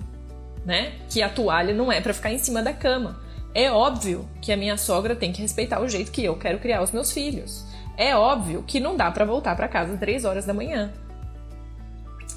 né, 0.65 0.93
que 1.09 1.21
a 1.21 1.29
toalha 1.29 1.73
não 1.73 1.91
é 1.91 2.01
para 2.01 2.13
ficar 2.13 2.31
em 2.31 2.39
cima 2.39 2.63
da 2.63 2.73
cama. 2.73 3.23
É 3.55 3.71
óbvio 3.71 4.27
que 4.41 4.51
a 4.51 4.57
minha 4.57 4.75
sogra 4.75 5.15
tem 5.15 5.31
que 5.31 5.41
respeitar 5.41 5.79
o 5.79 5.87
jeito 5.87 6.11
que 6.11 6.21
eu 6.21 6.37
quero 6.37 6.59
criar 6.59 6.83
os 6.83 6.91
meus 6.91 7.13
filhos. 7.13 7.63
É 7.95 8.13
óbvio 8.13 8.61
que 8.63 8.81
não 8.81 8.97
dá 8.97 9.09
para 9.09 9.23
voltar 9.23 9.55
para 9.55 9.69
casa 9.69 9.95
três 9.95 10.25
horas 10.25 10.43
da 10.45 10.53
manhã. 10.53 10.91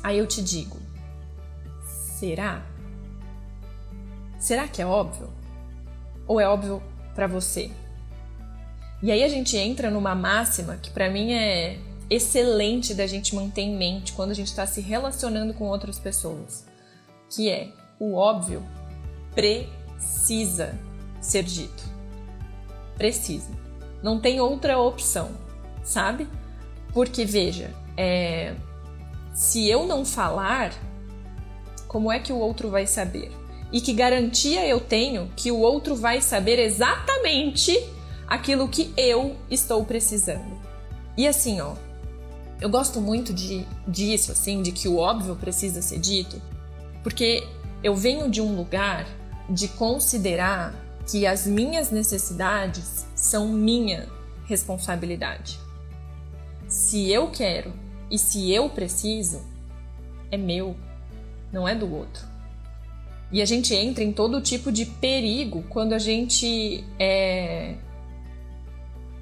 Aí 0.01 0.17
eu 0.17 0.29
te 0.29 0.41
digo, 0.41 0.79
será? 1.85 2.63
Será 4.39 4.69
que 4.69 4.81
é 4.81 4.87
óbvio? 4.87 5.29
Ou 6.25 6.41
é 6.41 6.49
óbvio 6.49 6.81
para 7.17 7.27
você? 7.27 7.69
E 9.03 9.11
aí 9.11 9.25
a 9.25 9.29
gente 9.29 9.57
entra 9.57 9.91
numa 9.91 10.15
máxima 10.15 10.77
que 10.77 10.91
para 10.91 11.11
mim 11.11 11.33
é 11.33 11.81
excelente 12.09 12.95
da 12.95 13.09
gente 13.09 13.35
manter 13.35 13.63
em 13.63 13.77
mente 13.77 14.13
quando 14.13 14.31
a 14.31 14.35
gente 14.35 14.47
está 14.47 14.69
se 14.69 14.81
relacionando 14.81 15.53
com 15.53 15.65
outras 15.65 15.99
pessoas, 15.99 16.65
que 17.29 17.51
é 17.51 17.73
o 17.99 18.15
óbvio 18.15 18.65
precisa 19.35 20.79
ser 21.31 21.43
dito. 21.43 21.85
Precisa. 22.97 23.51
Não 24.03 24.21
tem 24.21 24.41
outra 24.41 24.79
opção, 24.79 25.31
sabe? 25.83 26.29
Porque 26.93 27.25
veja, 27.25 27.75
é... 27.97 28.55
se 29.35 29.69
eu 29.69 29.87
não 29.87 30.05
falar, 30.05 30.73
como 31.87 32.11
é 32.11 32.19
que 32.19 32.33
o 32.33 32.39
outro 32.39 32.71
vai 32.71 32.87
saber? 32.87 33.31
E 33.73 33.81
que 33.81 33.93
garantia 33.93 34.67
eu 34.67 34.81
tenho 34.81 35.31
que 35.37 35.51
o 35.51 35.59
outro 35.59 35.95
vai 35.95 36.23
saber 36.23 36.59
exatamente 36.59 37.79
aquilo 38.27 38.69
que 38.69 38.93
eu 38.97 39.37
estou 39.51 39.85
precisando? 39.85 40.59
E 41.17 41.27
assim, 41.27 41.61
ó, 41.61 41.75
eu 42.61 42.69
gosto 42.69 43.01
muito 43.01 43.33
de, 43.33 43.67
disso, 43.87 44.33
assim, 44.33 44.63
de 44.63 44.73
que 44.73 44.89
o 44.89 44.97
óbvio 44.97 45.37
precisa 45.37 45.83
ser 45.83 45.99
dito, 45.99 46.41
porque 47.03 47.47
eu 47.83 47.95
venho 47.95 48.31
de 48.31 48.41
um 48.41 48.57
lugar 48.57 49.07
de 49.49 49.69
considerar 49.69 50.75
que 51.11 51.27
as 51.27 51.47
minhas 51.47 51.91
necessidades 51.91 53.07
são 53.15 53.49
minha 53.49 54.07
responsabilidade. 54.45 55.59
Se 56.69 57.11
eu 57.11 57.31
quero 57.31 57.73
e 58.11 58.19
se 58.19 58.53
eu 58.53 58.69
preciso, 58.69 59.41
é 60.31 60.37
meu, 60.37 60.77
não 61.53 61.67
é 61.67 61.75
do 61.75 61.93
outro. 61.93 62.27
E 63.33 63.43
a 63.43 63.45
gente 63.45 63.75
entra 63.75 64.05
em 64.05 64.12
todo 64.12 64.41
tipo 64.41 64.71
de 64.71 64.87
perigo 64.87 65.65
quando 65.69 65.93
a 65.93 65.99
gente 65.99 66.85
é, 66.99 67.75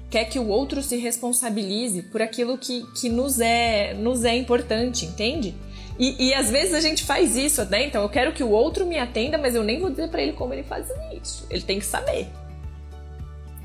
quer 0.09 0.25
que 0.25 0.39
o 0.39 0.47
outro 0.47 0.81
se 0.81 0.97
responsabilize 0.97 2.03
por 2.03 2.21
aquilo 2.21 2.57
que, 2.57 2.85
que 2.99 3.09
nos, 3.09 3.39
é, 3.39 3.93
nos 3.93 4.23
é 4.23 4.35
importante, 4.35 5.05
entende? 5.05 5.55
E, 5.99 6.27
e 6.27 6.33
às 6.33 6.49
vezes 6.49 6.73
a 6.73 6.79
gente 6.79 7.03
faz 7.03 7.35
isso, 7.35 7.63
né? 7.65 7.87
Então 7.87 8.03
eu 8.03 8.09
quero 8.09 8.31
que 8.33 8.43
o 8.43 8.49
outro 8.49 8.85
me 8.85 8.99
atenda, 8.99 9.37
mas 9.37 9.55
eu 9.55 9.63
nem 9.63 9.79
vou 9.79 9.89
dizer 9.89 10.09
para 10.09 10.21
ele 10.21 10.33
como 10.33 10.53
ele 10.53 10.63
faz 10.63 10.87
isso. 11.11 11.45
Ele 11.49 11.63
tem 11.63 11.79
que 11.79 11.85
saber. 11.85 12.27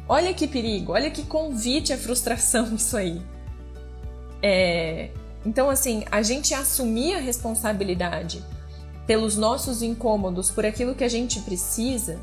Olha 0.08 0.32
que 0.34 0.46
perigo, 0.46 0.92
olha 0.92 1.10
que 1.10 1.22
convite 1.24 1.92
à 1.92 1.98
frustração 1.98 2.72
isso 2.74 2.96
aí. 2.96 3.20
É... 4.42 5.10
Então, 5.44 5.68
assim, 5.68 6.04
a 6.10 6.22
gente 6.22 6.54
assumir 6.54 7.14
a 7.14 7.18
responsabilidade 7.18 8.42
pelos 9.06 9.36
nossos 9.36 9.82
incômodos, 9.82 10.50
por 10.50 10.64
aquilo 10.64 10.94
que 10.94 11.02
a 11.02 11.08
gente 11.08 11.40
precisa, 11.40 12.20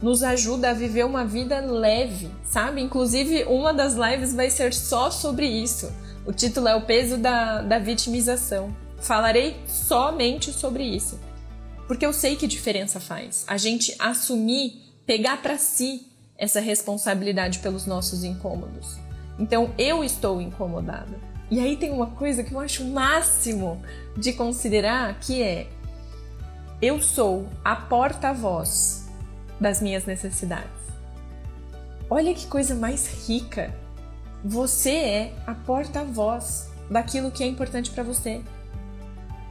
nos 0.00 0.22
ajuda 0.22 0.70
a 0.70 0.72
viver 0.72 1.04
uma 1.04 1.24
vida 1.24 1.60
leve, 1.60 2.30
sabe? 2.44 2.80
Inclusive, 2.80 3.44
uma 3.44 3.74
das 3.74 3.94
lives 3.94 4.32
vai 4.32 4.48
ser 4.48 4.72
só 4.72 5.10
sobre 5.10 5.46
isso. 5.46 5.92
O 6.24 6.32
título 6.32 6.68
é 6.68 6.76
O 6.76 6.82
Peso 6.82 7.16
da, 7.16 7.60
da 7.62 7.78
Vitimização. 7.78 8.74
Falarei 9.00 9.56
somente 9.66 10.52
sobre 10.52 10.84
isso. 10.84 11.18
Porque 11.88 12.06
eu 12.06 12.12
sei 12.12 12.36
que 12.36 12.46
diferença 12.46 13.00
faz. 13.00 13.44
A 13.48 13.56
gente 13.56 13.94
assumir, 13.98 14.80
pegar 15.04 15.42
para 15.42 15.58
si 15.58 16.06
essa 16.38 16.60
responsabilidade 16.60 17.58
pelos 17.58 17.86
nossos 17.86 18.22
incômodos. 18.22 18.96
Então, 19.38 19.74
eu 19.76 20.04
estou 20.04 20.40
incomodada. 20.40 21.18
E 21.50 21.58
aí 21.58 21.76
tem 21.76 21.90
uma 21.90 22.06
coisa 22.06 22.44
que 22.44 22.52
eu 22.52 22.60
acho 22.60 22.84
máximo 22.84 23.82
de 24.16 24.32
considerar, 24.32 25.18
que 25.18 25.42
é 25.42 25.66
eu 26.80 27.02
sou 27.02 27.48
a 27.64 27.74
porta-voz 27.74 29.08
das 29.60 29.82
minhas 29.82 30.06
necessidades. 30.06 30.70
Olha 32.08 32.32
que 32.32 32.46
coisa 32.46 32.74
mais 32.74 33.26
rica. 33.26 33.74
Você 34.44 34.90
é 34.90 35.34
a 35.46 35.54
porta-voz 35.54 36.70
daquilo 36.90 37.30
que 37.30 37.44
é 37.44 37.46
importante 37.46 37.90
para 37.90 38.02
você. 38.02 38.40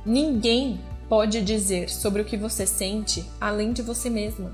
Ninguém 0.10 0.80
pode 1.08 1.40
dizer 1.40 1.88
sobre 1.88 2.24
o 2.24 2.26
que 2.26 2.36
você 2.36 2.66
sente 2.66 3.24
além 3.40 3.72
de 3.72 3.84
você 3.84 4.10
mesma. 4.10 4.52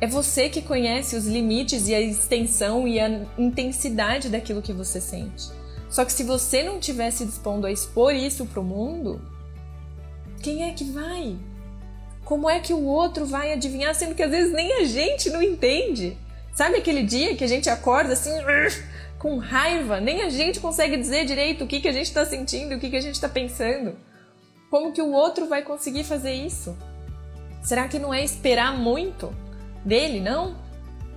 É 0.00 0.06
você 0.06 0.48
que 0.48 0.62
conhece 0.62 1.16
os 1.16 1.26
limites 1.26 1.88
e 1.88 1.94
a 1.96 2.00
extensão 2.00 2.86
e 2.86 3.00
a 3.00 3.26
intensidade 3.36 4.28
daquilo 4.28 4.62
que 4.62 4.72
você 4.72 5.00
sente. 5.00 5.50
Só 5.88 6.04
que 6.04 6.12
se 6.12 6.22
você 6.22 6.62
não 6.62 6.78
tivesse 6.78 7.24
dispondo 7.26 7.66
a 7.66 7.72
expor 7.72 8.14
isso 8.14 8.46
para 8.46 8.60
o 8.60 8.64
mundo, 8.64 9.20
quem 10.40 10.62
é 10.62 10.74
que 10.74 10.84
vai? 10.84 11.36
Como 12.24 12.48
é 12.48 12.60
que 12.60 12.72
o 12.72 12.84
outro 12.84 13.26
vai 13.26 13.52
adivinhar, 13.52 13.96
sendo 13.96 14.14
que 14.14 14.22
às 14.22 14.30
vezes 14.30 14.52
nem 14.52 14.74
a 14.74 14.84
gente 14.84 15.28
não 15.28 15.42
entende? 15.42 16.16
Sabe 16.54 16.76
aquele 16.76 17.02
dia 17.02 17.34
que 17.34 17.42
a 17.42 17.48
gente 17.48 17.68
acorda 17.68 18.12
assim, 18.12 18.30
com 19.18 19.38
raiva, 19.38 20.00
nem 20.00 20.22
a 20.22 20.30
gente 20.30 20.60
consegue 20.60 20.96
dizer 20.96 21.24
direito 21.24 21.64
o 21.64 21.66
que, 21.66 21.80
que 21.80 21.88
a 21.88 21.92
gente 21.92 22.06
está 22.06 22.24
sentindo, 22.24 22.76
o 22.76 22.78
que, 22.78 22.90
que 22.90 22.96
a 22.96 23.00
gente 23.00 23.16
está 23.16 23.28
pensando? 23.28 23.96
Como 24.70 24.92
que 24.92 25.02
o 25.02 25.12
outro 25.12 25.48
vai 25.48 25.62
conseguir 25.62 26.04
fazer 26.04 26.32
isso? 26.32 26.76
Será 27.62 27.88
que 27.88 27.98
não 27.98 28.14
é 28.14 28.24
esperar 28.24 28.76
muito 28.76 29.34
dele, 29.84 30.20
não? 30.20 30.54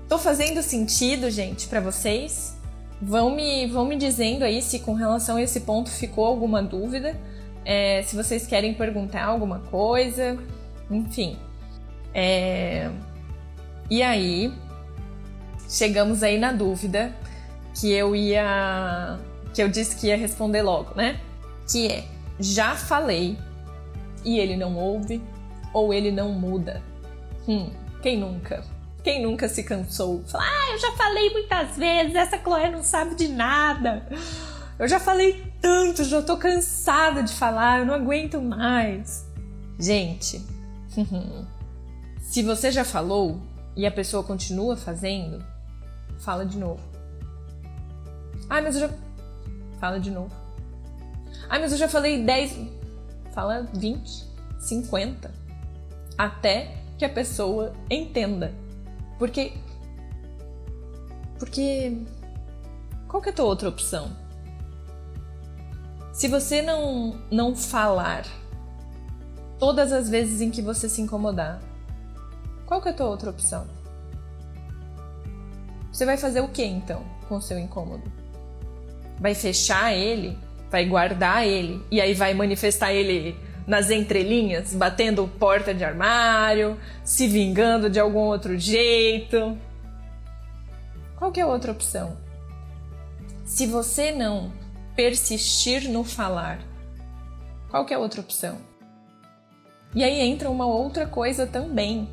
Tô 0.09 0.17
fazendo 0.17 0.61
sentido, 0.61 1.29
gente, 1.29 1.67
para 1.67 1.79
vocês? 1.79 2.57
Vão 3.01 3.29
me, 3.35 3.67
vão 3.67 3.85
me 3.85 3.95
dizendo 3.95 4.43
aí 4.43 4.61
se 4.61 4.79
com 4.79 4.93
relação 4.93 5.37
a 5.37 5.41
esse 5.41 5.61
ponto 5.61 5.89
ficou 5.89 6.25
alguma 6.25 6.61
dúvida, 6.63 7.19
é, 7.65 8.01
se 8.03 8.15
vocês 8.15 8.47
querem 8.47 8.73
perguntar 8.73 9.25
alguma 9.25 9.59
coisa, 9.59 10.37
enfim. 10.89 11.37
É... 12.13 12.89
E 13.89 14.01
aí, 14.01 14.53
chegamos 15.69 16.23
aí 16.23 16.37
na 16.37 16.51
dúvida 16.51 17.13
que 17.79 17.91
eu 17.91 18.15
ia. 18.15 19.19
que 19.53 19.61
eu 19.61 19.69
disse 19.69 19.95
que 19.95 20.07
ia 20.07 20.17
responder 20.17 20.61
logo, 20.61 20.95
né? 20.95 21.19
Que 21.69 21.87
é: 21.87 22.03
já 22.43 22.75
falei 22.75 23.37
e 24.23 24.39
ele 24.39 24.55
não 24.55 24.75
ouve 24.75 25.21
ou 25.73 25.93
ele 25.93 26.11
não 26.11 26.29
muda? 26.29 26.81
Hum, 27.47 27.69
quem 28.01 28.19
nunca? 28.19 28.63
Quem 29.03 29.21
nunca 29.23 29.49
se 29.49 29.63
cansou? 29.63 30.23
Fala, 30.25 30.43
ah, 30.45 30.71
eu 30.71 30.79
já 30.79 30.91
falei 30.93 31.29
muitas 31.31 31.75
vezes, 31.77 32.15
essa 32.15 32.37
Chloé 32.37 32.69
não 32.69 32.83
sabe 32.83 33.15
de 33.15 33.27
nada. 33.27 34.07
Eu 34.79 34.87
já 34.87 34.99
falei 34.99 35.43
tanto, 35.61 36.03
já 36.03 36.21
tô 36.21 36.37
cansada 36.37 37.21
de 37.23 37.33
falar, 37.33 37.79
eu 37.79 37.85
não 37.85 37.93
aguento 37.93 38.41
mais. 38.41 39.25
Gente, 39.79 40.41
Se 42.19 42.41
você 42.41 42.71
já 42.71 42.83
falou 42.83 43.39
e 43.75 43.85
a 43.85 43.91
pessoa 43.91 44.23
continua 44.23 44.75
fazendo, 44.75 45.43
fala 46.19 46.45
de 46.45 46.57
novo. 46.57 46.81
Ah, 48.49 48.61
mas 48.61 48.75
eu 48.75 48.87
já. 48.87 48.89
Fala 49.79 49.99
de 49.99 50.09
novo. 50.09 50.33
Ah, 51.49 51.59
mas 51.59 51.71
eu 51.71 51.77
já 51.77 51.87
falei 51.87 52.23
10. 52.23 52.57
Fala 53.33 53.67
20, 53.73 54.25
50. 54.59 55.31
Até 56.17 56.75
que 56.97 57.05
a 57.05 57.09
pessoa 57.09 57.73
entenda. 57.89 58.53
Porque. 59.17 59.53
Porque. 61.39 61.97
Qual 63.07 63.21
que 63.21 63.29
é 63.29 63.31
a 63.31 63.35
tua 63.35 63.45
outra 63.45 63.69
opção? 63.69 64.15
Se 66.11 66.27
você 66.27 66.61
não, 66.61 67.19
não 67.31 67.55
falar 67.55 68.25
todas 69.63 69.93
as 69.93 70.09
vezes 70.09 70.41
em 70.41 70.51
que 70.51 70.61
você 70.61 70.89
se 70.89 70.99
incomodar. 70.99 71.61
Qual 72.65 72.81
que 72.81 72.89
é 72.89 72.91
a 72.91 72.93
tua 72.93 73.07
outra 73.07 73.29
opção? 73.29 73.65
Você 75.89 76.05
vai 76.05 76.17
fazer 76.17 76.41
o 76.41 76.49
que 76.49 76.65
então 76.65 77.05
com 77.29 77.37
o 77.37 77.41
seu 77.41 77.57
incômodo? 77.57 78.11
Vai 79.21 79.33
fechar 79.33 79.93
ele? 79.93 80.37
Vai 80.73 80.85
guardar 80.85 81.45
ele? 81.45 81.85
E 81.91 82.01
aí 82.01 82.15
vai 82.15 82.33
manifestar 82.33 82.91
ele 82.91 83.37
nas 83.67 83.91
entrelinhas, 83.91 84.73
batendo 84.73 85.27
porta 85.27 85.71
de 85.71 85.83
armário, 85.83 86.79
se 87.03 87.27
vingando 87.27 87.91
de 87.91 87.99
algum 87.99 88.21
outro 88.21 88.57
jeito? 88.57 89.55
Qual 91.15 91.31
que 91.31 91.39
é 91.39 91.43
a 91.43 91.47
outra 91.47 91.71
opção? 91.71 92.17
Se 93.45 93.67
você 93.67 94.11
não 94.11 94.51
persistir 94.95 95.87
no 95.91 96.03
falar, 96.03 96.57
qual 97.69 97.85
que 97.85 97.93
é 97.93 97.95
a 97.95 97.99
outra 97.99 98.21
opção? 98.21 98.57
E 99.93 100.03
aí 100.03 100.21
entra 100.21 100.49
uma 100.49 100.65
outra 100.65 101.05
coisa 101.05 101.45
também. 101.45 102.09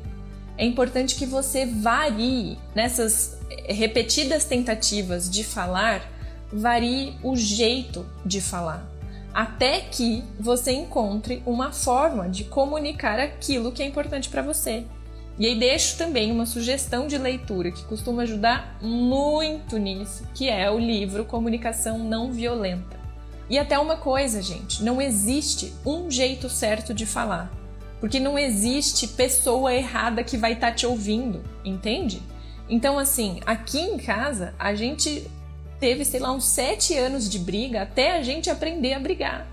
É 0.55 0.63
importante 0.63 1.15
que 1.15 1.25
você 1.25 1.65
varie 1.65 2.59
nessas 2.75 3.39
repetidas 3.67 4.45
tentativas 4.45 5.27
de 5.27 5.43
falar, 5.43 6.07
varie 6.51 7.15
o 7.23 7.35
jeito 7.35 8.05
de 8.25 8.41
falar. 8.41 8.89
até 9.33 9.79
que 9.79 10.23
você 10.37 10.73
encontre 10.73 11.41
uma 11.45 11.71
forma 11.71 12.27
de 12.27 12.43
comunicar 12.43 13.17
aquilo 13.17 13.71
que 13.71 13.81
é 13.81 13.85
importante 13.85 14.27
para 14.27 14.41
você. 14.41 14.85
E 15.39 15.45
aí 15.47 15.57
deixo 15.57 15.97
também 15.97 16.31
uma 16.31 16.45
sugestão 16.45 17.07
de 17.07 17.17
leitura 17.17 17.71
que 17.71 17.83
costuma 17.85 18.23
ajudar 18.23 18.77
muito 18.81 19.77
nisso, 19.77 20.27
que 20.35 20.49
é 20.49 20.69
o 20.69 20.77
livro 20.77 21.25
Comunicação 21.25 21.97
Não 21.97 22.31
Violenta. 22.31 22.99
E 23.49 23.57
até 23.57 23.79
uma 23.79 23.97
coisa, 23.97 24.41
gente, 24.41 24.83
não 24.83 25.01
existe 25.01 25.73
um 25.85 26.11
jeito 26.11 26.49
certo 26.49 26.93
de 26.93 27.05
falar, 27.05 27.51
porque 27.99 28.19
não 28.19 28.37
existe 28.37 29.07
pessoa 29.07 29.73
errada 29.73 30.23
que 30.23 30.37
vai 30.37 30.53
estar 30.53 30.67
tá 30.67 30.73
te 30.73 30.85
ouvindo, 30.85 31.41
entende? 31.63 32.21
Então, 32.69 32.99
assim, 32.99 33.39
aqui 33.45 33.79
em 33.79 33.97
casa 33.97 34.53
a 34.59 34.75
gente 34.75 35.29
teve, 35.81 36.05
sei 36.05 36.19
lá, 36.19 36.31
uns 36.31 36.45
sete 36.45 36.95
anos 36.95 37.27
de 37.27 37.39
briga 37.39 37.81
até 37.81 38.15
a 38.15 38.21
gente 38.21 38.49
aprender 38.49 38.93
a 38.93 38.99
brigar. 38.99 39.47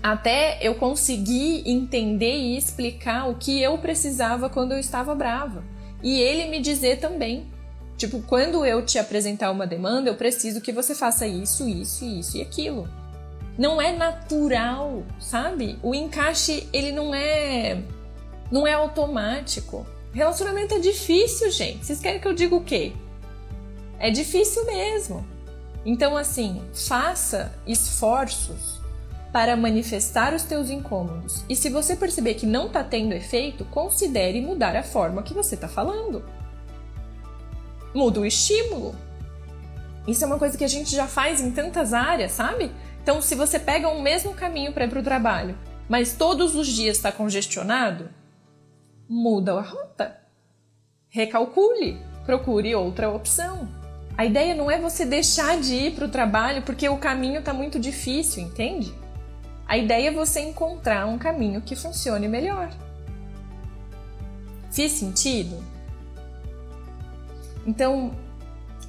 Até 0.00 0.58
eu 0.62 0.76
conseguir 0.76 1.68
entender 1.68 2.36
e 2.36 2.56
explicar 2.56 3.28
o 3.28 3.34
que 3.34 3.60
eu 3.60 3.76
precisava 3.78 4.48
quando 4.48 4.72
eu 4.72 4.78
estava 4.78 5.14
brava. 5.14 5.64
E 6.02 6.20
ele 6.20 6.46
me 6.46 6.60
dizer 6.60 7.00
também. 7.00 7.46
Tipo, 7.96 8.22
quando 8.22 8.64
eu 8.64 8.84
te 8.84 8.98
apresentar 8.98 9.50
uma 9.50 9.66
demanda, 9.66 10.08
eu 10.08 10.14
preciso 10.14 10.60
que 10.60 10.72
você 10.72 10.94
faça 10.94 11.26
isso, 11.26 11.68
isso, 11.68 12.04
isso 12.04 12.36
e 12.36 12.42
aquilo. 12.42 12.88
Não 13.58 13.80
é 13.80 13.92
natural, 13.92 15.02
sabe? 15.18 15.78
O 15.82 15.94
encaixe, 15.94 16.68
ele 16.72 16.92
não 16.92 17.14
é 17.14 17.82
não 18.50 18.66
é 18.66 18.72
automático. 18.74 19.86
Relacionamento 20.12 20.74
é 20.74 20.78
difícil, 20.78 21.50
gente. 21.50 21.86
Vocês 21.86 21.98
querem 21.98 22.20
que 22.20 22.28
eu 22.28 22.34
diga 22.34 22.54
o 22.54 22.62
quê? 22.62 22.92
É 23.98 24.10
difícil 24.10 24.64
mesmo. 24.66 25.26
Então, 25.84 26.16
assim, 26.16 26.62
faça 26.72 27.52
esforços 27.66 28.80
para 29.32 29.56
manifestar 29.56 30.32
os 30.32 30.44
teus 30.44 30.70
incômodos. 30.70 31.44
E 31.48 31.56
se 31.56 31.68
você 31.68 31.96
perceber 31.96 32.34
que 32.34 32.46
não 32.46 32.68
está 32.68 32.84
tendo 32.84 33.12
efeito, 33.12 33.64
considere 33.64 34.40
mudar 34.40 34.76
a 34.76 34.82
forma 34.82 35.22
que 35.22 35.34
você 35.34 35.56
está 35.56 35.68
falando. 35.68 36.24
Muda 37.92 38.20
o 38.20 38.26
estímulo. 38.26 38.94
Isso 40.06 40.22
é 40.22 40.26
uma 40.26 40.38
coisa 40.38 40.56
que 40.56 40.64
a 40.64 40.68
gente 40.68 40.94
já 40.94 41.06
faz 41.06 41.40
em 41.40 41.50
tantas 41.50 41.92
áreas, 41.92 42.32
sabe? 42.32 42.70
Então, 43.02 43.20
se 43.20 43.34
você 43.34 43.58
pega 43.58 43.88
o 43.88 44.00
mesmo 44.00 44.34
caminho 44.34 44.72
para 44.72 44.84
ir 44.84 44.88
para 44.88 45.00
o 45.00 45.04
trabalho, 45.04 45.58
mas 45.88 46.14
todos 46.14 46.54
os 46.54 46.66
dias 46.66 46.96
está 46.96 47.10
congestionado, 47.10 48.08
muda 49.08 49.54
a 49.54 49.62
rota. 49.62 50.16
Recalcule, 51.08 51.98
procure 52.24 52.74
outra 52.74 53.10
opção. 53.10 53.68
A 54.16 54.24
ideia 54.24 54.54
não 54.54 54.70
é 54.70 54.78
você 54.78 55.04
deixar 55.04 55.60
de 55.60 55.74
ir 55.74 55.94
para 55.94 56.06
o 56.06 56.08
trabalho 56.08 56.62
porque 56.62 56.88
o 56.88 56.96
caminho 56.96 57.40
está 57.40 57.52
muito 57.52 57.80
difícil, 57.80 58.44
entende? 58.44 58.94
A 59.66 59.76
ideia 59.76 60.08
é 60.08 60.12
você 60.12 60.40
encontrar 60.40 61.06
um 61.06 61.18
caminho 61.18 61.60
que 61.60 61.74
funcione 61.74 62.28
melhor. 62.28 62.70
Fiz 64.70 64.92
sentido? 64.92 65.64
Então, 67.66 68.12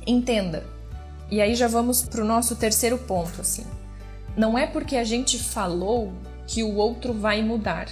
entenda. 0.05 0.63
E 1.32 1.41
aí 1.41 1.55
já 1.55 1.67
vamos 1.67 2.03
para 2.03 2.22
o 2.22 2.25
nosso 2.25 2.55
terceiro 2.55 2.98
ponto, 2.98 3.41
assim. 3.41 3.65
Não 4.38 4.58
é 4.58 4.67
porque 4.67 4.96
a 4.96 5.03
gente 5.03 5.39
falou 5.39 6.13
que 6.46 6.62
o 6.62 6.75
outro 6.75 7.13
vai 7.13 7.41
mudar. 7.41 7.88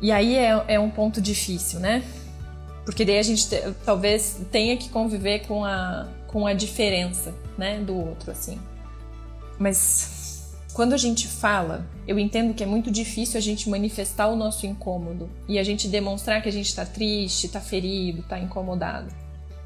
E 0.00 0.12
aí 0.12 0.36
é, 0.36 0.64
é 0.68 0.80
um 0.80 0.90
ponto 0.90 1.20
difícil, 1.20 1.80
né? 1.80 2.02
Porque 2.88 3.04
daí 3.04 3.18
a 3.18 3.22
gente 3.22 3.46
talvez 3.84 4.40
tenha 4.50 4.74
que 4.74 4.88
conviver 4.88 5.40
com 5.40 5.62
a, 5.62 6.08
com 6.26 6.46
a 6.46 6.54
diferença, 6.54 7.34
né, 7.58 7.78
do 7.80 7.94
outro, 7.94 8.30
assim. 8.30 8.58
Mas 9.58 10.56
quando 10.72 10.94
a 10.94 10.96
gente 10.96 11.28
fala, 11.28 11.86
eu 12.06 12.18
entendo 12.18 12.54
que 12.54 12.62
é 12.62 12.66
muito 12.66 12.90
difícil 12.90 13.36
a 13.36 13.42
gente 13.42 13.68
manifestar 13.68 14.28
o 14.28 14.36
nosso 14.36 14.64
incômodo 14.64 15.28
e 15.46 15.58
a 15.58 15.62
gente 15.62 15.86
demonstrar 15.86 16.40
que 16.42 16.48
a 16.48 16.52
gente 16.52 16.68
está 16.68 16.86
triste, 16.86 17.44
está 17.44 17.60
ferido, 17.60 18.20
está 18.20 18.38
incomodado. 18.38 19.14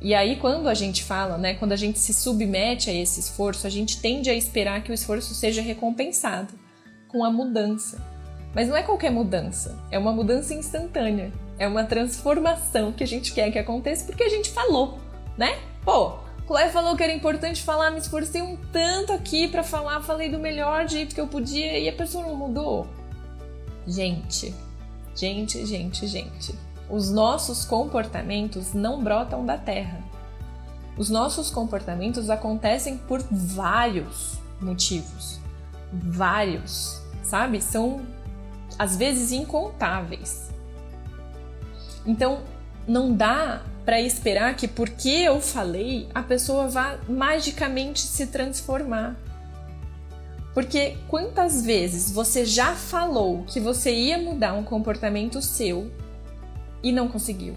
E 0.00 0.16
aí, 0.16 0.34
quando 0.34 0.68
a 0.68 0.74
gente 0.74 1.04
fala, 1.04 1.38
né, 1.38 1.54
quando 1.54 1.70
a 1.70 1.76
gente 1.76 2.00
se 2.00 2.12
submete 2.12 2.90
a 2.90 2.92
esse 2.92 3.20
esforço, 3.20 3.68
a 3.68 3.70
gente 3.70 4.00
tende 4.00 4.30
a 4.30 4.34
esperar 4.34 4.82
que 4.82 4.90
o 4.90 4.94
esforço 4.94 5.32
seja 5.32 5.62
recompensado 5.62 6.52
com 7.06 7.24
a 7.24 7.30
mudança. 7.30 8.04
Mas 8.52 8.66
não 8.66 8.76
é 8.76 8.82
qualquer 8.82 9.12
mudança, 9.12 9.78
é 9.92 9.98
uma 9.98 10.12
mudança 10.12 10.52
instantânea. 10.52 11.32
É 11.62 11.68
uma 11.68 11.84
transformação 11.84 12.90
que 12.90 13.04
a 13.04 13.06
gente 13.06 13.32
quer 13.32 13.48
que 13.52 13.56
aconteça 13.56 14.04
porque 14.04 14.24
a 14.24 14.28
gente 14.28 14.50
falou, 14.50 14.98
né? 15.38 15.60
Pô, 15.84 16.14
Chloe 16.44 16.68
falou 16.72 16.96
que 16.96 17.04
era 17.04 17.12
importante 17.12 17.62
falar, 17.62 17.92
me 17.92 17.98
esforcei 17.98 18.42
um 18.42 18.56
tanto 18.72 19.12
aqui 19.12 19.46
para 19.46 19.62
falar, 19.62 20.02
falei 20.02 20.28
do 20.28 20.40
melhor 20.40 20.88
jeito 20.88 21.14
que 21.14 21.20
eu 21.20 21.28
podia 21.28 21.78
e 21.78 21.88
a 21.88 21.92
pessoa 21.92 22.26
não 22.26 22.34
mudou. 22.34 22.88
Gente, 23.86 24.52
gente, 25.14 25.64
gente, 25.64 26.04
gente. 26.08 26.52
Os 26.90 27.12
nossos 27.12 27.64
comportamentos 27.64 28.74
não 28.74 29.00
brotam 29.00 29.46
da 29.46 29.56
terra. 29.56 30.00
Os 30.98 31.08
nossos 31.08 31.48
comportamentos 31.48 32.28
acontecem 32.28 32.98
por 32.98 33.22
vários 33.30 34.36
motivos. 34.60 35.38
Vários, 35.92 37.00
sabe? 37.22 37.62
São 37.62 38.04
às 38.76 38.96
vezes 38.96 39.30
incontáveis. 39.30 40.51
Então, 42.06 42.42
não 42.86 43.14
dá 43.14 43.62
para 43.84 44.00
esperar 44.00 44.54
que 44.56 44.68
porque 44.68 45.08
eu 45.08 45.40
falei, 45.40 46.08
a 46.14 46.22
pessoa 46.22 46.68
vá 46.68 46.98
magicamente 47.08 48.00
se 48.00 48.26
transformar. 48.26 49.16
Porque 50.54 50.96
quantas 51.08 51.64
vezes 51.64 52.10
você 52.10 52.44
já 52.44 52.74
falou 52.74 53.44
que 53.44 53.58
você 53.58 53.92
ia 53.92 54.18
mudar 54.18 54.52
um 54.52 54.62
comportamento 54.62 55.40
seu 55.40 55.90
e 56.82 56.92
não 56.92 57.08
conseguiu? 57.08 57.54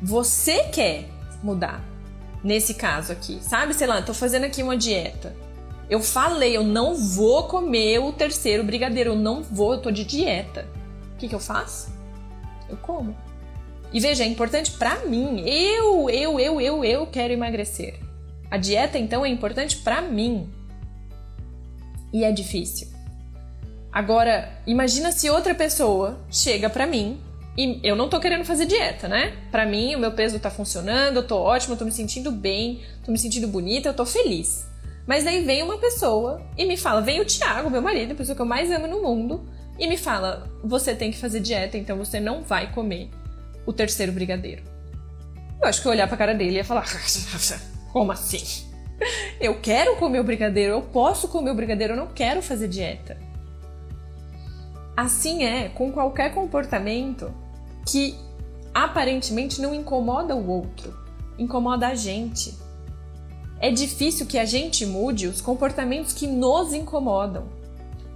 Você 0.00 0.64
quer 0.64 1.08
mudar. 1.42 1.82
Nesse 2.42 2.74
caso 2.74 3.12
aqui, 3.12 3.38
sabe? 3.40 3.72
Sei 3.72 3.86
lá, 3.86 4.02
tô 4.02 4.12
fazendo 4.12 4.44
aqui 4.44 4.62
uma 4.62 4.76
dieta. 4.76 5.34
Eu 5.88 6.00
falei, 6.00 6.56
eu 6.56 6.64
não 6.64 6.96
vou 6.96 7.44
comer 7.44 8.00
o 8.00 8.12
terceiro 8.12 8.64
brigadeiro, 8.64 9.10
eu 9.10 9.16
não 9.16 9.42
vou, 9.42 9.74
eu 9.74 9.80
tô 9.80 9.90
de 9.90 10.04
dieta. 10.04 10.66
O 11.14 11.18
que, 11.18 11.28
que 11.28 11.34
eu 11.34 11.40
faço? 11.40 11.92
Eu 12.72 12.78
como. 12.78 13.16
E 13.92 14.00
veja, 14.00 14.24
é 14.24 14.26
importante 14.26 14.72
para 14.72 15.04
mim. 15.06 15.42
Eu, 15.46 16.08
eu, 16.08 16.40
eu, 16.40 16.60
eu, 16.60 16.84
eu 16.84 17.06
quero 17.06 17.32
emagrecer. 17.32 18.00
A 18.50 18.56
dieta 18.56 18.98
então 18.98 19.24
é 19.24 19.28
importante 19.28 19.76
para 19.78 20.00
mim. 20.00 20.50
E 22.12 22.24
é 22.24 22.32
difícil. 22.32 22.88
Agora, 23.92 24.50
imagina 24.66 25.12
se 25.12 25.28
outra 25.28 25.54
pessoa 25.54 26.18
chega 26.30 26.70
para 26.70 26.86
mim 26.86 27.20
e 27.56 27.78
eu 27.82 27.94
não 27.94 28.08
tô 28.08 28.18
querendo 28.18 28.44
fazer 28.44 28.64
dieta, 28.64 29.06
né? 29.06 29.36
Para 29.50 29.66
mim, 29.66 29.94
o 29.94 29.98
meu 29.98 30.12
peso 30.12 30.40
tá 30.40 30.50
funcionando, 30.50 31.16
eu 31.16 31.26
tô 31.26 31.36
ótima, 31.36 31.74
eu 31.74 31.78
tô 31.78 31.84
me 31.84 31.92
sentindo 31.92 32.30
bem, 32.30 32.80
tô 33.04 33.12
me 33.12 33.18
sentindo 33.18 33.46
bonita, 33.46 33.90
eu 33.90 33.94
tô 33.94 34.06
feliz. 34.06 34.66
Mas 35.06 35.24
daí 35.24 35.44
vem 35.44 35.62
uma 35.62 35.76
pessoa 35.76 36.40
e 36.56 36.64
me 36.64 36.76
fala, 36.78 37.02
vem 37.02 37.20
o 37.20 37.24
Thiago, 37.26 37.68
meu 37.68 37.82
marido, 37.82 38.12
a 38.12 38.14
pessoa 38.14 38.34
que 38.34 38.40
eu 38.40 38.46
mais 38.46 38.70
amo 38.70 38.86
no 38.86 39.02
mundo, 39.02 39.46
e 39.82 39.88
me 39.88 39.96
fala: 39.96 40.48
você 40.62 40.94
tem 40.94 41.10
que 41.10 41.18
fazer 41.18 41.40
dieta, 41.40 41.76
então 41.76 41.98
você 41.98 42.20
não 42.20 42.44
vai 42.44 42.72
comer 42.72 43.10
o 43.66 43.72
terceiro 43.72 44.12
brigadeiro. 44.12 44.62
Eu 45.60 45.66
acho 45.68 45.82
que 45.82 45.88
eu 45.88 45.90
olhar 45.90 46.06
pra 46.06 46.16
cara 46.16 46.34
dele 46.34 46.52
e 46.52 46.54
ia 46.54 46.64
falar: 46.64 46.86
como 47.92 48.12
assim? 48.12 48.70
Eu 49.40 49.60
quero 49.60 49.96
comer 49.96 50.20
o 50.20 50.24
brigadeiro, 50.24 50.74
eu 50.74 50.82
posso 50.82 51.26
comer 51.26 51.50
o 51.50 51.54
brigadeiro, 51.56 51.94
eu 51.94 51.96
não 51.96 52.06
quero 52.06 52.40
fazer 52.40 52.68
dieta. 52.68 53.18
Assim 54.96 55.42
é 55.42 55.68
com 55.68 55.90
qualquer 55.90 56.32
comportamento 56.32 57.34
que 57.84 58.16
aparentemente 58.72 59.60
não 59.60 59.74
incomoda 59.74 60.36
o 60.36 60.48
outro, 60.48 60.96
incomoda 61.36 61.88
a 61.88 61.94
gente. 61.96 62.56
É 63.58 63.72
difícil 63.72 64.26
que 64.26 64.38
a 64.38 64.44
gente 64.44 64.86
mude 64.86 65.26
os 65.26 65.40
comportamentos 65.40 66.12
que 66.12 66.28
nos 66.28 66.72
incomodam. 66.72 67.61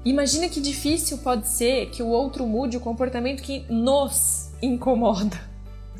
Imagina 0.07 0.49
que 0.49 0.61
difícil 0.61 1.19
pode 1.19 1.49
ser 1.49 1.90
que 1.90 2.01
o 2.01 2.07
outro 2.07 2.47
mude 2.47 2.77
o 2.77 2.81
comportamento 2.81 3.42
que 3.42 3.66
nos 3.69 4.53
incomoda. 4.62 5.37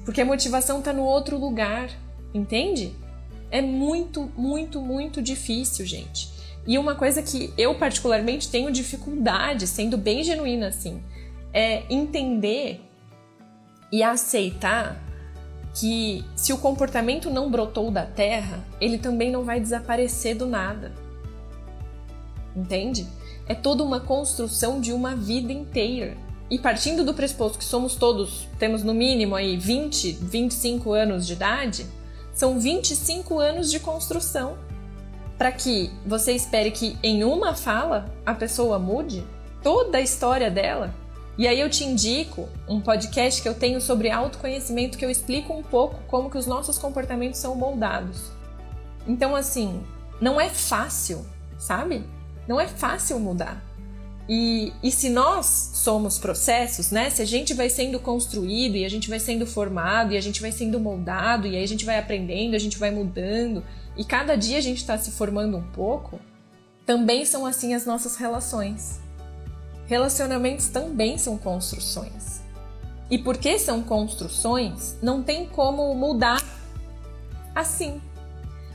Porque 0.05 0.21
a 0.21 0.25
motivação 0.25 0.79
está 0.79 0.92
no 0.92 1.03
outro 1.03 1.37
lugar, 1.37 1.90
entende? 2.33 2.95
É 3.51 3.61
muito, 3.61 4.31
muito, 4.37 4.81
muito 4.81 5.21
difícil, 5.21 5.85
gente. 5.85 6.31
E 6.64 6.79
uma 6.79 6.95
coisa 6.95 7.21
que 7.21 7.53
eu 7.59 7.75
particularmente 7.75 8.49
tenho 8.49 8.71
dificuldade, 8.71 9.66
sendo 9.66 9.99
bem 9.99 10.23
genuína 10.23 10.69
assim, 10.69 11.03
é 11.53 11.83
entender 11.92 12.81
e 13.90 14.05
aceitar 14.05 15.03
que 15.75 16.25
se 16.37 16.53
o 16.53 16.59
comportamento 16.59 17.29
não 17.29 17.51
brotou 17.51 17.90
da 17.90 18.07
terra, 18.07 18.64
ele 18.81 18.99
também 18.99 19.33
não 19.33 19.42
vai 19.42 19.59
desaparecer 19.59 20.37
do 20.37 20.47
nada. 20.47 20.95
Entende? 22.55 23.05
É 23.48 23.54
toda 23.54 23.82
uma 23.82 24.00
construção 24.00 24.80
de 24.80 24.92
uma 24.92 25.14
vida 25.14 25.52
inteira. 25.52 26.16
E 26.50 26.59
partindo 26.59 27.04
do 27.04 27.14
pressuposto 27.14 27.59
que 27.59 27.64
somos 27.64 27.94
todos, 27.96 28.48
temos 28.59 28.82
no 28.82 28.94
mínimo 28.94 29.35
aí 29.35 29.56
20, 29.56 30.12
25 30.12 30.92
anos 30.92 31.26
de 31.26 31.32
idade, 31.32 31.87
são 32.32 32.59
25 32.59 33.38
anos 33.38 33.70
de 33.70 33.80
construção. 33.80 34.56
para 35.38 35.52
que 35.52 35.90
você 36.06 36.32
espere 36.32 36.70
que 36.70 36.96
em 37.02 37.22
uma 37.22 37.54
fala 37.54 38.06
a 38.24 38.32
pessoa 38.32 38.78
mude 38.78 39.22
toda 39.62 39.98
a 39.98 40.00
história 40.00 40.50
dela? 40.50 40.94
E 41.37 41.46
aí 41.46 41.61
eu 41.61 41.68
te 41.68 41.85
indico 41.85 42.48
um 42.66 42.80
podcast 42.80 43.42
que 43.42 43.48
eu 43.48 43.52
tenho 43.52 43.78
sobre 43.78 44.11
autoconhecimento 44.11 44.96
que 44.96 45.04
eu 45.04 45.11
explico 45.11 45.52
um 45.52 45.62
pouco 45.62 45.96
como 46.06 46.30
que 46.30 46.38
os 46.38 46.46
nossos 46.46 46.78
comportamentos 46.78 47.38
são 47.38 47.54
moldados. 47.54 48.30
Então 49.06 49.37
assim, 49.37 49.82
não 50.18 50.40
é 50.40 50.48
fácil, 50.48 51.26
sabe? 51.59 52.02
Não 52.46 52.61
é 52.61 52.66
fácil 52.66 53.18
mudar. 53.18 53.62
E, 54.28 54.72
e 54.82 54.90
se 54.90 55.09
nós 55.09 55.70
somos 55.74 56.18
processos, 56.18 56.90
né? 56.90 57.11
Se 57.11 57.22
a 57.22 57.24
gente 57.24 57.54
vai 57.54 57.70
sendo 57.70 58.00
construído 58.00 58.76
e 58.76 58.85
a 58.85 58.88
gente 58.88 59.09
vai 59.09 59.20
sendo 59.20 59.46
formado 59.46 60.12
e 60.12 60.16
a 60.16 60.20
gente 60.20 60.40
vai 60.40 60.50
sendo 60.50 60.80
moldado 60.80 61.46
e 61.46 61.56
aí 61.56 61.62
a 61.62 61.68
gente 61.68 61.85
vai 61.85 61.98
aprendendo, 61.98 62.54
a 62.54 62.59
gente 62.59 62.76
vai 62.76 62.90
mudando 62.90 63.62
e 63.96 64.04
cada 64.04 64.37
dia 64.37 64.59
a 64.59 64.61
gente 64.61 64.78
está 64.78 64.98
se 64.98 65.12
formando 65.12 65.56
um 65.56 65.62
pouco, 65.62 66.20
também 66.85 67.24
são 67.24 67.46
assim 67.46 67.72
as 67.72 67.87
nossas 67.87 68.16
relações. 68.16 69.00
Relacionamentos 69.87 70.68
também 70.68 71.16
são 71.16 71.38
construções. 71.38 72.42
E 73.09 73.16
porque 73.16 73.59
são 73.59 73.82
construções, 73.82 74.96
não 75.00 75.22
tem 75.22 75.46
como 75.46 75.94
mudar 75.94 76.42
assim. 77.54 78.00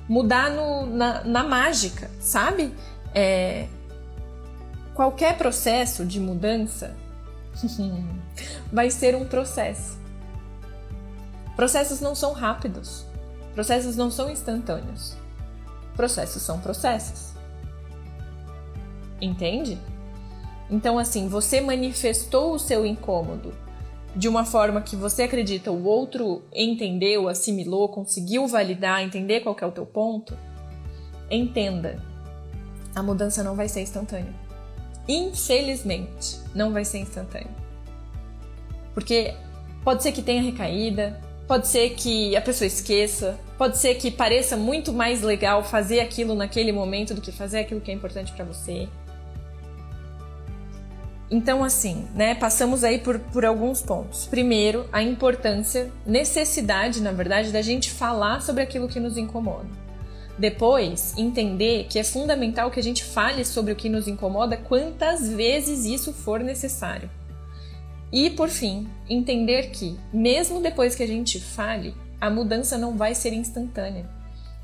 Mudar 0.08 0.50
no, 0.50 0.86
na, 0.86 1.24
na 1.26 1.44
mágica, 1.44 2.10
sabe? 2.20 2.74
É, 3.14 3.68
qualquer 4.94 5.38
processo 5.38 6.06
de 6.06 6.20
mudança 6.20 6.96
vai 8.72 8.90
ser 8.90 9.16
um 9.16 9.26
processo. 9.26 10.00
Processos 11.56 12.00
não 12.00 12.16
são 12.16 12.34
rápidos. 12.34 13.06
Processos 13.54 13.96
não 13.96 14.10
são 14.10 14.30
instantâneos. 14.30 15.16
Processos 15.96 16.42
são 16.42 16.60
processos. 16.60 17.34
Entende? 19.22 19.78
Então, 20.70 20.98
assim, 20.98 21.28
você 21.28 21.60
manifestou 21.60 22.54
o 22.54 22.60
seu 22.60 22.86
incômodo 22.86 23.54
de 24.16 24.28
uma 24.28 24.44
forma 24.44 24.82
que 24.82 24.96
você 24.96 25.24
acredita 25.24 25.72
o 25.72 25.86
outro 25.86 26.44
entendeu, 26.54 27.30
assimilou, 27.30 27.90
conseguiu 27.90 28.48
validar, 28.48 29.02
entender 29.02 29.42
qual 29.42 29.56
é 29.62 29.66
o 29.66 29.72
teu 29.72 29.86
ponto. 29.86 30.38
Entenda, 31.30 32.02
a 32.96 33.04
mudança 33.04 33.44
não 33.44 33.56
vai 33.56 33.68
ser 33.68 33.82
instantânea. 33.82 34.34
Infelizmente, 35.08 36.40
não 36.54 36.72
vai 36.72 36.86
ser 36.86 37.00
instantânea. 37.00 37.56
Porque 38.94 39.34
pode 39.84 40.04
ser 40.04 40.12
que 40.12 40.22
tenha 40.22 40.42
recaída, 40.42 41.20
Pode 41.52 41.68
ser 41.68 41.90
que 41.90 42.34
a 42.34 42.40
pessoa 42.40 42.66
esqueça, 42.66 43.38
pode 43.58 43.78
ser 43.78 43.96
que 43.96 44.10
pareça 44.10 44.56
muito 44.56 44.94
mais 44.94 45.22
legal 45.22 45.62
fazer 45.62 46.00
aquilo 46.00 46.34
naquele 46.34 46.72
momento 46.72 47.14
do 47.14 47.20
que 47.20 47.30
fazer 47.30 47.60
aquilo 47.60 47.82
que 47.82 47.92
é 47.92 47.94
importante 47.94 48.32
para 48.32 48.46
você. 48.46 48.88
Então, 51.30 51.62
assim, 51.62 52.08
né, 52.16 52.36
passamos 52.36 52.86
aí 52.86 53.00
por, 53.00 53.20
por 53.20 53.44
alguns 53.44 53.82
pontos. 53.82 54.26
Primeiro, 54.28 54.88
a 54.94 55.04
importância, 55.04 55.92
necessidade, 56.06 57.02
na 57.02 57.12
verdade, 57.12 57.52
da 57.52 57.62
gente 57.62 57.92
falar 57.92 58.42
sobre 58.42 58.64
aquilo 58.64 58.88
que 58.88 59.02
nos 59.02 59.18
incomoda. 59.18 59.68
Depois, 60.42 61.16
entender 61.20 61.86
que 61.88 62.00
é 62.00 62.04
fundamental 62.04 62.72
que 62.72 62.80
a 62.80 62.84
gente 62.84 63.04
fale 63.04 63.46
sobre 63.46 63.74
o 63.74 63.76
que 63.76 63.88
nos 63.88 64.08
incomoda 64.08 64.58
quantas 64.58 65.30
vezes 65.30 65.86
isso 65.86 66.12
for 66.12 66.40
necessário. 66.40 67.08
E 68.12 68.28
por 68.32 68.50
fim, 68.50 68.90
entender 69.08 69.70
que, 69.70 69.96
mesmo 70.12 70.60
depois 70.60 70.96
que 70.96 71.04
a 71.04 71.08
gente 71.08 71.40
fale, 71.40 71.94
a 72.20 72.28
mudança 72.28 72.76
não 72.76 72.98
vai 72.98 73.14
ser 73.14 73.34
instantânea. 73.34 74.10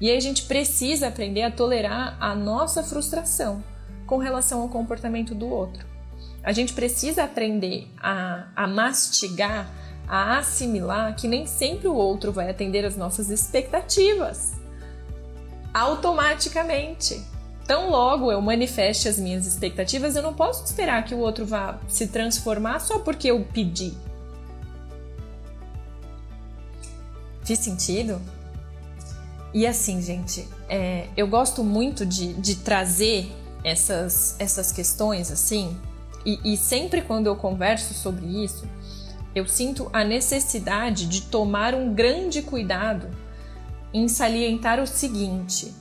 E 0.02 0.10
aí 0.10 0.18
a 0.18 0.20
gente 0.20 0.48
precisa 0.48 1.10
aprender 1.10 1.44
a 1.44 1.52
tolerar 1.52 2.18
a 2.20 2.34
nossa 2.34 2.82
frustração 2.82 3.64
com 4.08 4.18
relação 4.18 4.64
ao 4.64 4.70
comportamento 4.70 5.36
do 5.36 5.48
outro. 5.48 5.86
A 6.42 6.52
gente 6.54 6.74
precisa 6.74 7.24
aprender 7.24 7.88
a, 8.00 8.48
a 8.56 8.68
mastigar, 8.68 9.72
a 10.08 10.40
assimilar 10.40 11.16
que 11.16 11.28
nem 11.28 11.46
sempre 11.46 11.88
o 11.88 11.94
outro 11.94 12.32
vai 12.32 12.50
atender 12.50 12.84
às 12.84 12.98
nossas 12.98 13.30
expectativas 13.30 14.66
automaticamente. 15.78 17.22
Tão 17.68 17.90
logo 17.90 18.32
eu 18.32 18.42
manifeste 18.42 19.08
as 19.08 19.20
minhas 19.20 19.46
expectativas, 19.46 20.16
eu 20.16 20.24
não 20.24 20.34
posso 20.34 20.64
esperar 20.64 21.04
que 21.04 21.14
o 21.14 21.20
outro 21.20 21.46
vá 21.46 21.80
se 21.88 22.08
transformar 22.08 22.80
só 22.80 23.00
porque 23.00 23.30
eu 23.30 23.46
pedi. 23.54 23.94
Fiz 27.44 27.60
sentido? 27.60 28.22
E 29.54 29.68
assim, 29.68 30.02
gente, 30.02 30.48
é, 30.68 31.08
eu 31.16 31.28
gosto 31.28 31.64
muito 31.64 32.06
de, 32.06 32.34
de 32.34 32.56
trazer 32.56 33.32
essas, 33.64 34.36
essas 34.40 34.72
questões 34.72 35.32
assim, 35.32 35.78
e, 36.26 36.54
e 36.54 36.58
sempre 36.58 37.02
quando 37.02 37.28
eu 37.28 37.36
converso 37.36 37.94
sobre 37.94 38.26
isso, 38.26 38.66
eu 39.36 39.48
sinto 39.48 39.90
a 39.94 40.04
necessidade 40.04 41.06
de 41.06 41.22
tomar 41.24 41.76
um 41.76 41.94
grande 41.94 42.42
cuidado 42.42 43.10
em 43.94 44.08
salientar 44.08 44.80
o 44.80 44.88
seguinte 44.88 45.74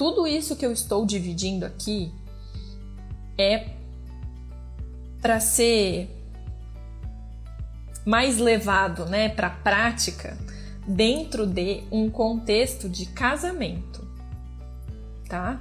tudo 0.00 0.26
isso 0.26 0.56
que 0.56 0.64
eu 0.64 0.72
estou 0.72 1.04
dividindo 1.04 1.66
aqui 1.66 2.10
é 3.36 3.66
para 5.20 5.38
ser 5.38 6.08
mais 8.06 8.38
levado, 8.38 9.04
né, 9.04 9.28
para 9.28 9.48
a 9.48 9.50
prática 9.50 10.38
dentro 10.88 11.46
de 11.46 11.82
um 11.92 12.08
contexto 12.08 12.88
de 12.88 13.04
casamento, 13.04 14.02
tá? 15.28 15.60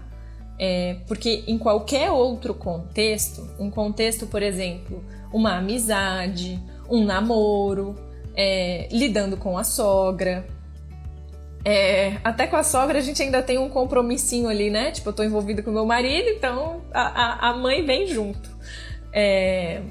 É, 0.58 1.02
porque 1.06 1.44
em 1.46 1.58
qualquer 1.58 2.10
outro 2.10 2.54
contexto, 2.54 3.46
um 3.60 3.70
contexto, 3.70 4.26
por 4.26 4.42
exemplo, 4.42 5.04
uma 5.34 5.58
amizade, 5.58 6.58
um 6.90 7.04
namoro, 7.04 7.94
é, 8.34 8.88
lidando 8.90 9.36
com 9.36 9.58
a 9.58 9.66
sogra, 9.66 10.48
é, 11.64 12.18
até 12.24 12.48
com 12.48 12.56
a 12.56 12.64
sogra 12.64 13.00
a 13.00 13.02
gente 13.02 13.22
ainda 13.22 13.42
tem 13.42 13.58
um 13.58 13.70
compromissinho 13.70 14.48
ali, 14.48 14.70
né? 14.70 14.92
Tipo, 14.92 15.10
eu 15.10 15.14
tô 15.14 15.24
envolvida 15.24 15.62
com 15.62 15.72
meu 15.72 15.86
marido, 15.86 16.30
então 16.30 16.82
a, 16.94 17.48
a, 17.48 17.50
a 17.50 17.58
mãe 17.58 17.86
vem 17.86 18.08
junto. 18.08 18.50
É... 19.12 19.82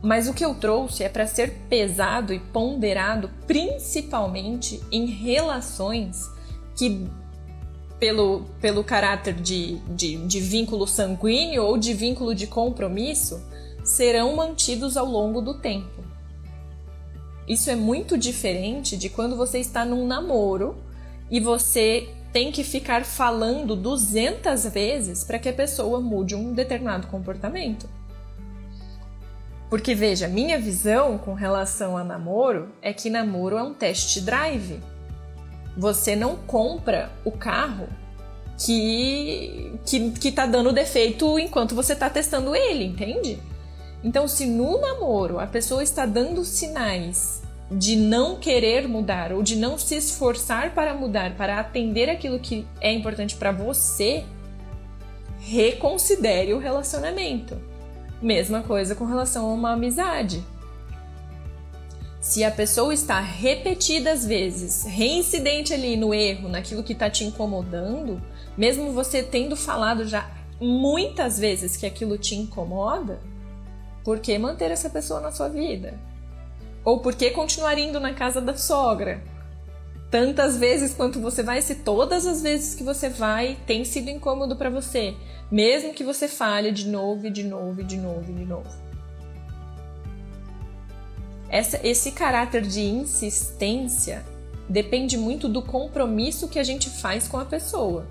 Mas 0.00 0.28
o 0.28 0.34
que 0.34 0.44
eu 0.44 0.54
trouxe 0.54 1.04
é 1.04 1.08
para 1.08 1.26
ser 1.26 1.50
pesado 1.68 2.32
e 2.32 2.38
ponderado 2.38 3.30
principalmente 3.46 4.80
em 4.90 5.06
relações 5.06 6.28
que, 6.76 7.06
pelo, 8.00 8.42
pelo 8.60 8.82
caráter 8.82 9.34
de, 9.34 9.76
de, 9.88 10.16
de 10.26 10.40
vínculo 10.40 10.88
sanguíneo 10.88 11.64
ou 11.64 11.78
de 11.78 11.94
vínculo 11.94 12.34
de 12.34 12.48
compromisso, 12.48 13.40
serão 13.84 14.34
mantidos 14.34 14.96
ao 14.96 15.06
longo 15.06 15.40
do 15.40 15.54
tempo. 15.54 16.11
Isso 17.46 17.70
é 17.70 17.76
muito 17.76 18.16
diferente 18.16 18.96
de 18.96 19.08
quando 19.08 19.36
você 19.36 19.58
está 19.58 19.84
num 19.84 20.06
namoro 20.06 20.76
e 21.30 21.40
você 21.40 22.08
tem 22.32 22.50
que 22.50 22.64
ficar 22.64 23.04
falando 23.04 23.76
200 23.76 24.64
vezes 24.66 25.24
para 25.24 25.38
que 25.38 25.48
a 25.48 25.52
pessoa 25.52 26.00
mude 26.00 26.34
um 26.34 26.52
determinado 26.54 27.06
comportamento. 27.08 27.88
Porque 29.68 29.94
veja, 29.94 30.28
minha 30.28 30.58
visão 30.58 31.18
com 31.18 31.34
relação 31.34 31.96
a 31.96 32.04
namoro 32.04 32.70
é 32.80 32.92
que 32.92 33.10
namoro 33.10 33.56
é 33.56 33.62
um 33.62 33.74
test 33.74 34.20
drive. 34.20 34.80
Você 35.76 36.14
não 36.14 36.36
compra 36.36 37.10
o 37.24 37.32
carro 37.32 37.88
que 38.58 39.72
que, 39.84 40.10
que 40.12 40.30
tá 40.30 40.46
dando 40.46 40.72
defeito 40.72 41.38
enquanto 41.38 41.74
você 41.74 41.94
está 41.94 42.08
testando 42.08 42.54
ele, 42.54 42.84
entende? 42.84 43.38
Então, 44.04 44.26
se 44.26 44.46
no 44.46 44.80
namoro 44.80 45.38
a 45.38 45.46
pessoa 45.46 45.82
está 45.82 46.04
dando 46.06 46.44
sinais 46.44 47.42
de 47.70 47.96
não 47.96 48.36
querer 48.36 48.86
mudar 48.86 49.32
ou 49.32 49.42
de 49.42 49.56
não 49.56 49.78
se 49.78 49.96
esforçar 49.96 50.74
para 50.74 50.92
mudar, 50.92 51.36
para 51.36 51.58
atender 51.58 52.10
aquilo 52.10 52.38
que 52.38 52.66
é 52.80 52.92
importante 52.92 53.36
para 53.36 53.52
você, 53.52 54.24
reconsidere 55.40 56.52
o 56.52 56.58
relacionamento. 56.58 57.58
Mesma 58.20 58.62
coisa 58.62 58.94
com 58.94 59.04
relação 59.04 59.48
a 59.48 59.52
uma 59.52 59.72
amizade. 59.72 60.44
Se 62.20 62.44
a 62.44 62.50
pessoa 62.52 62.94
está 62.94 63.18
repetidas 63.20 64.24
vezes, 64.24 64.84
reincidente 64.84 65.74
ali 65.74 65.96
no 65.96 66.14
erro, 66.14 66.48
naquilo 66.48 66.84
que 66.84 66.92
está 66.92 67.10
te 67.10 67.24
incomodando, 67.24 68.22
mesmo 68.56 68.92
você 68.92 69.22
tendo 69.24 69.56
falado 69.56 70.06
já 70.06 70.30
muitas 70.60 71.38
vezes 71.38 71.76
que 71.76 71.84
aquilo 71.84 72.16
te 72.16 72.36
incomoda, 72.36 73.18
por 74.04 74.18
que 74.18 74.36
manter 74.38 74.70
essa 74.70 74.90
pessoa 74.90 75.20
na 75.20 75.30
sua 75.30 75.48
vida? 75.48 75.98
Ou 76.84 77.00
por 77.00 77.14
que 77.14 77.30
continuar 77.30 77.78
indo 77.78 78.00
na 78.00 78.12
casa 78.12 78.40
da 78.40 78.56
sogra? 78.56 79.22
Tantas 80.10 80.56
vezes 80.56 80.92
quanto 80.92 81.20
você 81.20 81.42
vai, 81.42 81.62
se 81.62 81.76
todas 81.76 82.26
as 82.26 82.42
vezes 82.42 82.74
que 82.74 82.82
você 82.82 83.08
vai 83.08 83.56
tem 83.66 83.84
sido 83.84 84.10
incômodo 84.10 84.56
para 84.56 84.68
você, 84.68 85.14
mesmo 85.50 85.94
que 85.94 86.04
você 86.04 86.28
falhe 86.28 86.70
de 86.70 86.86
novo 86.88 87.26
e 87.26 87.30
de 87.30 87.44
novo 87.44 87.80
e 87.80 87.84
de 87.84 87.96
novo 87.96 88.30
e 88.30 88.34
de 88.34 88.44
novo. 88.44 88.70
Essa, 91.48 91.80
esse 91.86 92.12
caráter 92.12 92.62
de 92.62 92.80
insistência 92.80 94.24
depende 94.68 95.16
muito 95.16 95.48
do 95.48 95.62
compromisso 95.62 96.48
que 96.48 96.58
a 96.58 96.64
gente 96.64 96.90
faz 96.90 97.28
com 97.28 97.38
a 97.38 97.44
pessoa. 97.44 98.06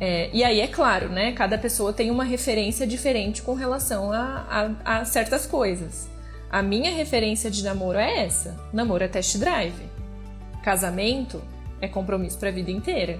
É, 0.00 0.30
e 0.32 0.44
aí, 0.44 0.60
é 0.60 0.68
claro, 0.68 1.08
né? 1.08 1.32
Cada 1.32 1.58
pessoa 1.58 1.92
tem 1.92 2.10
uma 2.10 2.24
referência 2.24 2.86
diferente 2.86 3.42
com 3.42 3.54
relação 3.54 4.12
a, 4.12 4.70
a, 4.84 5.00
a 5.00 5.04
certas 5.04 5.44
coisas. 5.44 6.08
A 6.50 6.62
minha 6.62 6.90
referência 6.90 7.50
de 7.50 7.64
namoro 7.64 7.98
é 7.98 8.24
essa: 8.24 8.56
namoro 8.72 9.02
é 9.02 9.08
test 9.08 9.36
drive. 9.38 9.88
Casamento 10.62 11.42
é 11.80 11.88
compromisso 11.88 12.38
para 12.38 12.48
a 12.48 12.52
vida 12.52 12.70
inteira. 12.70 13.18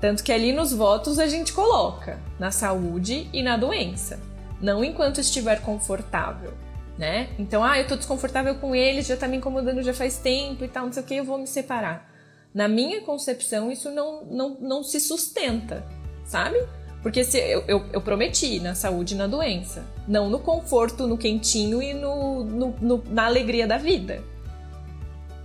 Tanto 0.00 0.24
que 0.24 0.32
ali 0.32 0.52
nos 0.52 0.72
votos 0.72 1.18
a 1.18 1.26
gente 1.26 1.52
coloca 1.52 2.18
na 2.38 2.50
saúde 2.50 3.28
e 3.32 3.42
na 3.42 3.56
doença, 3.56 4.18
não 4.60 4.82
enquanto 4.82 5.20
estiver 5.20 5.60
confortável, 5.60 6.54
né? 6.98 7.28
Então, 7.38 7.62
ah, 7.62 7.78
eu 7.78 7.86
tô 7.86 7.96
desconfortável 7.96 8.54
com 8.54 8.74
ele, 8.74 9.02
já 9.02 9.16
tá 9.16 9.28
me 9.28 9.36
incomodando 9.36 9.82
já 9.82 9.92
faz 9.92 10.16
tempo 10.16 10.64
e 10.64 10.68
tal, 10.68 10.86
não 10.86 10.92
sei 10.92 11.02
o 11.02 11.06
que, 11.06 11.14
eu 11.16 11.24
vou 11.24 11.38
me 11.38 11.46
separar. 11.46 12.10
Na 12.52 12.66
minha 12.66 13.02
concepção, 13.02 13.70
isso 13.70 13.90
não, 13.90 14.24
não, 14.24 14.56
não 14.58 14.82
se 14.82 14.98
sustenta 14.98 15.84
sabe? 16.30 16.64
Porque 17.02 17.24
se 17.24 17.38
eu, 17.38 17.64
eu, 17.66 17.84
eu, 17.92 18.00
prometi 18.00 18.60
na 18.60 18.74
saúde 18.74 19.14
e 19.14 19.16
na 19.16 19.26
doença, 19.26 19.84
não 20.06 20.30
no 20.30 20.38
conforto, 20.38 21.06
no 21.08 21.18
quentinho 21.18 21.82
e 21.82 21.92
no, 21.92 22.44
no, 22.44 22.76
no 22.80 23.02
na 23.08 23.26
alegria 23.26 23.66
da 23.66 23.78
vida, 23.78 24.22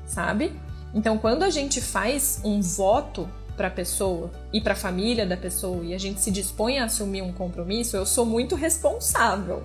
sabe? 0.05 0.53
Então, 0.93 1.17
quando 1.17 1.43
a 1.43 1.49
gente 1.49 1.81
faz 1.81 2.39
um 2.43 2.61
voto 2.61 3.27
para 3.57 3.67
a 3.67 3.71
pessoa 3.71 4.29
e 4.53 4.61
para 4.61 4.73
a 4.73 4.75
família 4.75 5.25
da 5.25 5.35
pessoa 5.35 5.83
e 5.83 5.93
a 5.93 5.97
gente 5.97 6.21
se 6.21 6.29
dispõe 6.29 6.77
a 6.77 6.85
assumir 6.85 7.23
um 7.23 7.33
compromisso, 7.33 7.97
eu 7.97 8.05
sou 8.05 8.25
muito 8.25 8.53
responsável. 8.53 9.63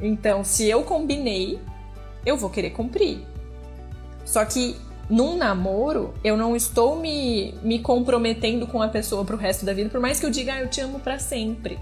Então, 0.00 0.44
se 0.44 0.68
eu 0.68 0.84
combinei, 0.84 1.58
eu 2.24 2.36
vou 2.36 2.50
querer 2.50 2.70
cumprir. 2.70 3.26
Só 4.24 4.44
que 4.44 4.76
num 5.12 5.36
namoro, 5.36 6.14
eu 6.24 6.38
não 6.38 6.56
estou 6.56 6.98
me, 6.98 7.52
me 7.62 7.78
comprometendo 7.78 8.66
com 8.66 8.80
a 8.80 8.88
pessoa 8.88 9.26
pro 9.26 9.36
resto 9.36 9.62
da 9.62 9.74
vida, 9.74 9.90
por 9.90 10.00
mais 10.00 10.18
que 10.18 10.24
eu 10.24 10.30
diga, 10.30 10.54
ah, 10.54 10.62
eu 10.62 10.70
te 10.70 10.80
amo 10.80 10.98
para 11.00 11.18
sempre. 11.18 11.78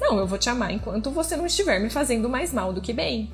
Não, 0.00 0.16
eu 0.16 0.24
vou 0.24 0.38
te 0.38 0.48
amar 0.48 0.72
enquanto 0.72 1.10
você 1.10 1.36
não 1.36 1.46
estiver 1.46 1.80
me 1.80 1.90
fazendo 1.90 2.28
mais 2.28 2.52
mal 2.52 2.72
do 2.72 2.80
que 2.80 2.92
bem. 2.92 3.28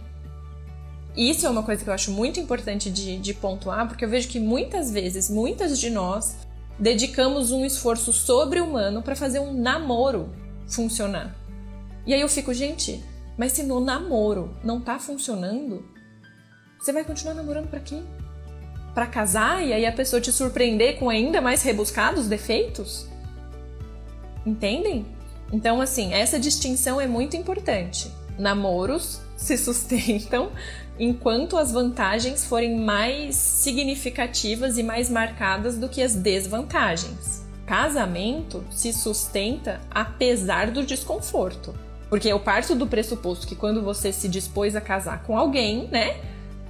Isso 1.15 1.47
é 1.47 1.51
uma 1.51 1.63
coisa 1.63 1.85
que 1.85 1.91
eu 1.91 1.93
acho 1.93 2.11
muito 2.11 2.41
importante 2.41 2.91
de, 2.91 3.19
de 3.19 3.35
pontuar, 3.35 3.87
porque 3.89 4.07
eu 4.07 4.09
vejo 4.09 4.27
que 4.27 4.41
muitas 4.41 4.91
vezes, 4.91 5.29
muitas 5.29 5.79
de 5.79 5.91
nós, 5.91 6.39
dedicamos 6.79 7.51
um 7.51 7.63
esforço 7.63 8.11
sobre-humano 8.11 9.03
para 9.03 9.15
fazer 9.15 9.39
um 9.39 9.53
namoro 9.53 10.31
funcionar. 10.67 11.37
E 12.07 12.15
aí 12.15 12.23
eu 12.23 12.29
fico, 12.29 12.55
gente, 12.55 13.05
mas 13.37 13.53
se 13.53 13.63
no 13.63 13.81
namoro 13.81 14.57
não 14.65 14.81
tá 14.81 14.99
funcionando, 14.99 15.85
você 16.79 16.91
vai 16.91 17.05
continuar 17.05 17.35
namorando 17.35 17.69
para 17.69 17.81
quê? 17.81 18.03
Para 18.97 19.07
casar 19.07 19.63
e 19.63 19.75
aí 19.75 19.85
a 19.85 19.93
pessoa 19.93 20.23
te 20.23 20.33
surpreender 20.33 20.99
com 20.99 21.11
ainda 21.11 21.39
mais 21.39 21.63
rebuscados 21.63 22.29
defeitos? 22.29 23.07
Entendem? 24.47 25.05
Então, 25.53 25.83
assim, 25.83 26.15
essa 26.15 26.41
distinção 26.41 26.99
é 26.99 27.07
muito 27.07 27.37
importante. 27.37 28.11
Namoros 28.39 29.21
se 29.37 29.59
sustentam 29.61 30.51
enquanto 30.99 31.59
as 31.59 31.73
vantagens 31.73 32.47
forem 32.47 32.81
mais 32.81 33.37
significativas 33.37 34.79
e 34.79 34.83
mais 34.83 35.11
marcadas 35.11 35.77
do 35.77 35.91
que 35.91 36.01
as 36.01 36.15
desvantagens. 36.15 37.45
Casamento 37.67 38.65
se 38.71 38.95
sustenta 38.95 39.79
apesar 39.91 40.71
do 40.71 40.83
desconforto. 40.83 41.75
Porque 42.09 42.29
eu 42.29 42.41
parto 42.41 42.75
do 42.75 42.87
pressuposto 42.87 43.47
que 43.47 43.57
quando 43.57 43.83
você 43.83 44.11
se 44.11 44.27
dispôs 44.27 44.75
a 44.75 44.81
casar 44.81 45.23
com 45.25 45.37
alguém, 45.37 45.87
né? 45.89 46.17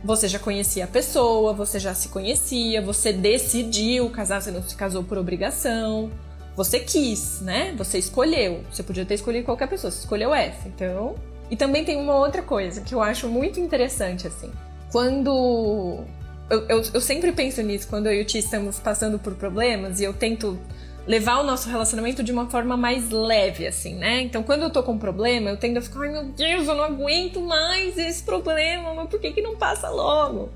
Você 0.04 0.28
já 0.28 0.38
conhecia 0.38 0.85
a 0.85 0.88
pessoa, 0.88 1.52
você 1.52 1.78
já 1.78 1.94
se 1.94 2.09
conhecia, 2.09 2.80
você 2.80 3.12
decidiu 3.12 4.09
casar, 4.11 4.40
você 4.40 4.50
não 4.50 4.62
se 4.62 4.76
casou 4.76 5.02
por 5.02 5.18
obrigação. 5.18 6.11
Você 6.56 6.80
quis, 6.80 7.40
né? 7.42 7.74
Você 7.76 7.98
escolheu. 7.98 8.62
Você 8.72 8.82
podia 8.82 9.04
ter 9.04 9.14
escolhido 9.14 9.44
qualquer 9.44 9.68
pessoa, 9.68 9.90
você 9.90 9.98
escolheu 10.00 10.35
essa. 10.35 10.66
Então. 10.68 11.14
E 11.50 11.56
também 11.56 11.85
tem 11.85 11.96
uma 11.96 12.16
outra 12.16 12.42
coisa 12.42 12.80
que 12.80 12.94
eu 12.94 13.02
acho 13.02 13.28
muito 13.28 13.61
interessante, 13.61 14.26
assim. 14.26 14.50
Quando. 14.90 16.00
Eu, 16.48 16.66
eu, 16.68 16.82
eu 16.94 17.00
sempre 17.00 17.32
penso 17.32 17.61
nisso, 17.61 17.88
quando 17.88 18.06
eu 18.06 18.14
e 18.14 18.22
o 18.22 18.24
Ti 18.24 18.38
estamos 18.38 18.78
passando 18.78 19.18
por 19.18 19.35
problemas 19.35 20.00
e 20.00 20.04
eu 20.04 20.12
tento 20.14 20.59
levar 21.07 21.38
o 21.38 21.45
nosso 21.45 21.69
relacionamento 21.69 22.23
de 22.23 22.33
uma 22.33 22.51
forma 22.51 22.77
mais 22.77 23.11
leve, 23.11 23.66
assim, 23.66 23.95
né? 23.95 24.23
Então, 24.23 24.42
quando 24.42 24.62
eu 24.62 24.71
tô 24.71 24.83
com 24.83 24.92
um 24.92 24.99
problema, 24.99 25.51
eu 25.51 25.57
tendo 25.57 25.79
a 25.79 25.83
ficar, 25.83 26.01
ai 26.01 26.11
meu 26.11 26.25
Deus, 26.25 26.66
eu 26.66 26.75
não 26.75 26.85
aguento 26.85 27.40
mais 27.40 27.97
esse 27.97 28.23
problema, 28.23 28.92
mas 28.92 29.09
por 29.09 29.21
que 29.21 29.31
que 29.31 29.40
não 29.40 29.57
passa 29.57 29.88
logo? 29.88 30.51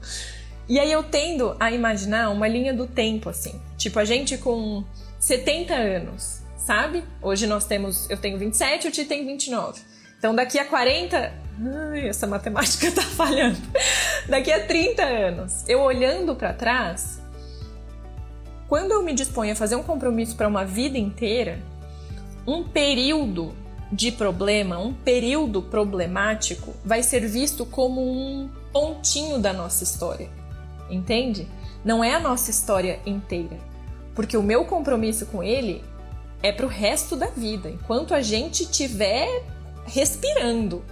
E 0.69 0.79
aí 0.79 0.91
eu 0.91 1.03
tendo 1.03 1.57
a 1.59 1.71
imaginar 1.71 2.31
uma 2.31 2.49
linha 2.49 2.75
do 2.75 2.87
tempo, 2.87 3.29
assim. 3.29 3.61
Tipo, 3.77 3.99
a 3.99 4.05
gente 4.05 4.39
com 4.39 4.85
70 5.19 5.75
anos, 5.75 6.43
sabe? 6.57 7.05
Hoje 7.23 7.47
nós 7.47 7.65
temos, 7.65 8.09
eu 8.11 8.17
tenho 8.17 8.39
27, 8.39 8.89
o 8.89 8.91
Ti 8.91 9.05
tem 9.05 9.27
29. 9.27 9.81
Então, 10.19 10.35
daqui 10.35 10.59
a 10.59 10.65
40, 10.65 11.33
ai, 11.93 12.09
essa 12.09 12.27
matemática 12.27 12.91
tá 12.93 13.03
falhando. 13.03 13.59
daqui 14.29 14.53
a 14.53 14.65
30 14.65 15.03
anos, 15.03 15.69
eu 15.69 15.81
olhando 15.81 16.35
para 16.35 16.53
trás, 16.53 17.20
quando 18.71 18.93
eu 18.93 19.03
me 19.03 19.13
disponho 19.13 19.53
a 19.53 19.57
fazer 19.57 19.75
um 19.75 19.83
compromisso 19.83 20.37
para 20.37 20.47
uma 20.47 20.65
vida 20.65 20.97
inteira, 20.97 21.59
um 22.47 22.63
período 22.63 23.53
de 23.91 24.13
problema, 24.13 24.79
um 24.79 24.95
período 24.95 25.61
problemático, 25.61 26.73
vai 26.85 27.03
ser 27.03 27.27
visto 27.27 27.67
como 27.67 28.01
um 28.01 28.49
pontinho 28.73 29.41
da 29.41 29.53
nossa 29.53 29.83
história. 29.83 30.31
Entende? 30.89 31.49
Não 31.85 32.05
é 32.05 32.15
a 32.15 32.21
nossa 32.21 32.53
história 32.53 33.01
inteira. 33.05 33.59
Porque 34.15 34.37
o 34.37 34.43
meu 34.43 34.65
compromisso 34.65 35.27
com 35.27 35.43
ele 35.43 35.83
é 36.41 36.53
para 36.53 36.65
o 36.65 36.69
resto 36.69 37.17
da 37.17 37.27
vida, 37.27 37.69
enquanto 37.69 38.15
a 38.15 38.23
gente 38.23 38.63
estiver 38.63 39.45
respirando. 39.85 40.85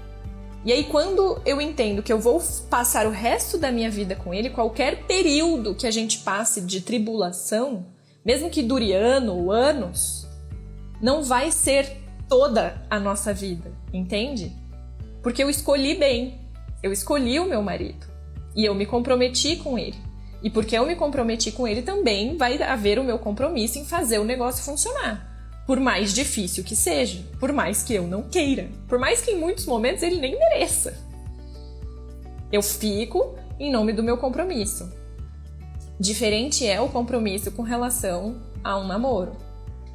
E 0.65 0.73
aí, 0.73 0.85
quando 0.85 1.41
eu 1.47 1.61
entendo 1.61 2.03
que 2.03 2.13
eu 2.13 2.19
vou 2.19 2.43
passar 2.69 3.07
o 3.07 3.11
resto 3.11 3.57
da 3.57 3.71
minha 3.71 3.91
vida 3.91 4.17
com 4.17 4.35
ele, 4.35 4.51
qualquer 4.51 5.07
período 5.07 5.75
que 5.75 5.87
a 5.87 5.91
gente 5.91 6.19
passe 6.19 6.61
de 6.61 6.81
tribulação, 6.81 7.87
mesmo 8.25 8.51
que 8.51 8.63
dure 8.63 8.93
ano 8.93 9.37
ou 9.37 9.53
anos, 9.53 10.27
não 11.01 11.23
vai 11.23 11.53
ser 11.53 11.97
toda 12.29 12.83
a 12.91 12.99
nossa 12.99 13.33
vida, 13.33 13.73
entende? 13.93 14.53
Porque 15.23 15.43
eu 15.43 15.49
escolhi 15.49 15.95
bem, 15.95 16.41
eu 16.83 16.93
escolhi 16.93 17.39
o 17.39 17.47
meu 17.47 17.63
marido 17.63 18.07
e 18.55 18.65
eu 18.65 18.75
me 18.75 18.85
comprometi 18.85 19.57
com 19.57 19.79
ele. 19.79 19.97
E 20.43 20.51
porque 20.51 20.77
eu 20.77 20.87
me 20.87 20.97
comprometi 20.97 21.51
com 21.51 21.67
ele, 21.67 21.83
também 21.83 22.37
vai 22.37 22.61
haver 22.63 22.99
o 22.99 23.05
meu 23.05 23.19
compromisso 23.19 23.79
em 23.79 23.85
fazer 23.85 24.19
o 24.19 24.25
negócio 24.25 24.65
funcionar 24.65 25.28
por 25.69 25.79
mais 25.79 26.15
difícil 26.15 26.65
que 26.65 26.75
seja, 26.75 27.23
por 27.39 27.53
mais 27.53 27.83
que 27.83 27.93
eu 27.93 28.05
não 28.07 28.23
queira, 28.23 28.71
por 28.89 28.99
mais 28.99 29.21
que 29.21 29.33
em 29.33 29.39
muitos 29.39 29.67
momentos 29.67 30.03
ele 30.03 30.17
nem 30.17 30.39
mereça. 30.39 30.99
Eu 32.51 32.63
fico 32.63 33.35
em 33.61 33.71
nome 33.71 33.93
do 33.93 34.03
meu 34.03 34.17
compromisso. 34.17 34.91
Diferente 36.01 36.67
é 36.67 36.81
o 36.81 36.89
compromisso 36.89 37.53
com 37.53 37.61
relação 37.61 38.41
a 38.65 38.79
um 38.79 38.87
namoro. 38.87 39.37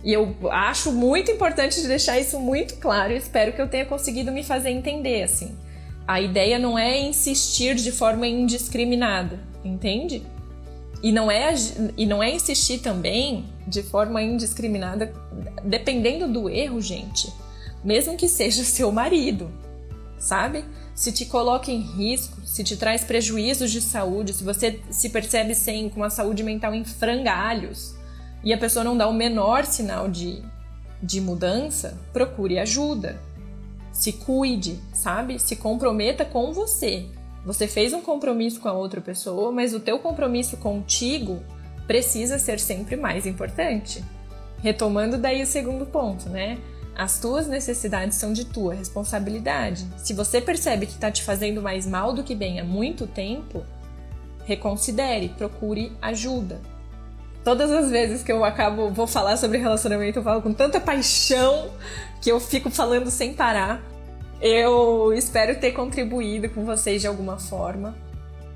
E 0.03 0.13
eu 0.13 0.36
acho 0.51 0.91
muito 0.91 1.31
importante 1.31 1.81
deixar 1.88 2.19
isso 2.19 2.39
muito 2.39 2.75
claro 2.75 3.12
espero 3.12 3.51
que 3.51 3.62
eu 3.62 3.67
tenha 3.67 3.88
conseguido 3.88 4.31
me 4.31 4.43
fazer 4.43 4.69
entender 4.69 5.23
assim. 5.23 5.57
A 6.07 6.21
ideia 6.21 6.59
não 6.59 6.77
é 6.77 6.99
insistir 6.99 7.73
de 7.73 7.91
forma 7.91 8.27
indiscriminada, 8.27 9.39
entende? 9.65 10.21
E 11.03 11.11
não 11.11 11.29
é, 11.29 11.53
e 11.97 12.05
não 12.05 12.23
é 12.23 12.31
insistir 12.31 12.79
também 12.79 13.45
de 13.67 13.83
forma 13.83 14.21
indiscriminada, 14.21 15.13
dependendo 15.61 16.31
do 16.31 16.49
erro, 16.49 16.79
gente. 16.79 17.31
Mesmo 17.83 18.15
que 18.15 18.29
seja 18.29 18.63
seu 18.65 18.89
marido, 18.89 19.51
sabe? 20.17 20.63
Se 20.95 21.11
te 21.11 21.25
coloca 21.25 21.69
em 21.69 21.81
risco, 21.81 22.39
se 22.45 22.63
te 22.63 22.77
traz 22.77 23.03
prejuízos 23.03 23.69
de 23.69 23.81
saúde, 23.81 24.33
se 24.33 24.45
você 24.45 24.79
se 24.89 25.09
percebe 25.09 25.53
sem 25.53 25.89
com 25.89 26.05
a 26.05 26.09
saúde 26.09 26.41
mental 26.41 26.73
em 26.73 26.85
frangalhos 26.85 27.95
e 28.41 28.53
a 28.53 28.57
pessoa 28.57 28.85
não 28.85 28.95
dá 28.95 29.07
o 29.07 29.13
menor 29.13 29.65
sinal 29.65 30.07
de, 30.07 30.41
de 31.01 31.19
mudança, 31.19 31.99
procure 32.13 32.59
ajuda. 32.59 33.19
Se 33.91 34.13
cuide, 34.13 34.79
sabe? 34.93 35.37
Se 35.37 35.55
comprometa 35.57 36.23
com 36.23 36.53
você. 36.53 37.07
Você 37.45 37.67
fez 37.67 37.93
um 37.93 38.01
compromisso 38.01 38.60
com 38.60 38.69
a 38.69 38.73
outra 38.73 39.01
pessoa, 39.01 39.51
mas 39.51 39.73
o 39.73 39.79
teu 39.79 39.99
compromisso 39.99 40.58
contigo 40.58 41.43
precisa 41.86 42.39
ser 42.39 42.60
sempre 42.60 42.95
mais 42.95 43.25
importante. 43.25 44.03
Retomando 44.62 45.17
daí 45.17 45.43
o 45.43 45.45
segundo 45.45 45.86
ponto, 45.86 46.29
né? 46.29 46.58
As 46.95 47.19
tuas 47.19 47.47
necessidades 47.47 48.17
são 48.17 48.32
de 48.32 48.45
tua 48.45 48.73
responsabilidade. 48.73 49.86
Se 49.97 50.13
você 50.13 50.39
percebe 50.39 50.86
que 50.86 50.93
está 50.93 51.12
te 51.12 51.23
fazendo 51.23 51.62
mais 51.62 51.88
mal 51.88 52.13
do 52.13 52.23
que 52.23 52.36
bem 52.36 52.60
há 52.60 52.63
muito 52.63 53.08
tempo, 53.08 53.65
reconsidere, 54.45 55.29
procure 55.29 55.91
ajuda. 56.01 56.62
Todas 57.43 57.69
as 57.71 57.89
vezes 57.89 58.23
que 58.23 58.32
eu 58.32 58.45
acabo, 58.45 58.89
vou 58.89 59.06
falar 59.06 59.36
sobre 59.36 59.58
relacionamento, 59.58 60.19
eu 60.19 60.23
falo 60.23 60.41
com 60.41 60.53
tanta 60.53 60.79
paixão 60.79 61.71
que 62.21 62.32
eu 62.32 62.39
fico 62.39 62.69
falando 62.69 63.10
sem 63.12 63.34
parar. 63.34 63.82
Eu 64.43 65.13
espero 65.13 65.58
ter 65.58 65.71
contribuído 65.71 66.49
com 66.49 66.65
vocês 66.65 66.99
de 67.01 67.08
alguma 67.08 67.39
forma. 67.39 67.95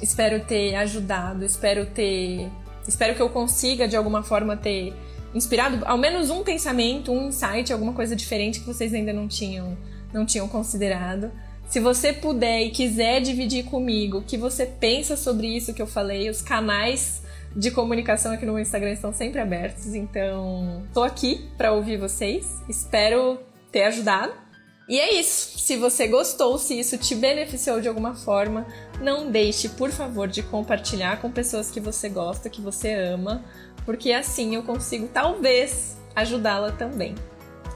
Espero 0.02 0.44
ter 0.44 0.76
ajudado, 0.76 1.46
espero 1.46 1.86
ter. 1.86 2.52
Espero 2.86 3.16
que 3.16 3.22
eu 3.22 3.30
consiga 3.30 3.88
de 3.88 3.96
alguma 3.96 4.22
forma 4.22 4.58
ter 4.58 4.94
inspirado 5.34 5.86
ao 5.86 5.98
menos 5.98 6.30
um 6.30 6.44
pensamento, 6.44 7.10
um 7.14 7.30
insight, 7.30 7.72
alguma 7.72 7.94
coisa 7.94 8.18
diferente 8.18 8.60
que 8.60 8.66
vocês 8.66 8.94
ainda 8.94 9.14
não 9.14 9.30
tinham, 9.30 9.78
não 10.12 10.26
tinham 10.26 10.46
considerado. 10.50 11.32
Se 11.70 11.80
você 11.80 12.12
puder 12.12 12.64
e 12.64 12.72
quiser 12.72 13.22
dividir 13.22 13.64
comigo 13.64 14.18
o 14.18 14.24
que 14.24 14.38
você 14.38 14.66
pensa 14.66 15.16
sobre 15.16 15.48
isso 15.48 15.74
que 15.74 15.82
eu 15.82 15.88
falei, 15.88 16.30
os 16.30 16.42
canais 16.42 17.22
de 17.56 17.72
comunicação 17.72 18.34
aqui 18.34 18.46
no 18.46 18.52
meu 18.52 18.62
Instagram 18.62 18.92
estão 18.92 19.14
sempre 19.14 19.40
abertos, 19.40 19.96
então 19.96 20.84
tô 20.94 21.02
aqui 21.02 21.48
para 21.58 21.72
ouvir 21.72 21.96
vocês. 21.96 22.62
Espero 22.68 23.40
ter 23.72 23.84
ajudado. 23.84 24.47
E 24.88 25.00
é 25.00 25.20
isso. 25.20 25.60
Se 25.60 25.76
você 25.76 26.08
gostou, 26.08 26.58
se 26.58 26.80
isso 26.80 26.98
te 26.98 27.14
beneficiou 27.14 27.82
de 27.82 27.90
alguma 27.90 28.16
forma, 28.16 28.66
não 29.02 29.30
deixe, 29.30 29.68
por 29.70 29.92
favor, 29.92 30.28
de 30.28 30.42
compartilhar 30.42 31.20
com 31.22 31.30
pessoas 31.30 31.70
que 31.70 31.80
você 31.80 32.08
gosta, 32.08 32.50
que 32.50 32.62
você 32.62 32.94
ama, 32.94 33.44
porque 33.86 34.14
assim 34.14 34.56
eu 34.56 34.64
consigo 34.64 35.10
talvez 35.14 35.98
ajudá-la 36.16 36.72
também. 36.72 37.16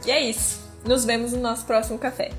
E 0.06 0.12
é 0.12 0.22
isso. 0.22 0.62
Nos 0.86 1.04
vemos 1.04 1.34
no 1.34 1.40
nosso 1.40 1.66
próximo 1.66 2.00
café. 2.00 2.32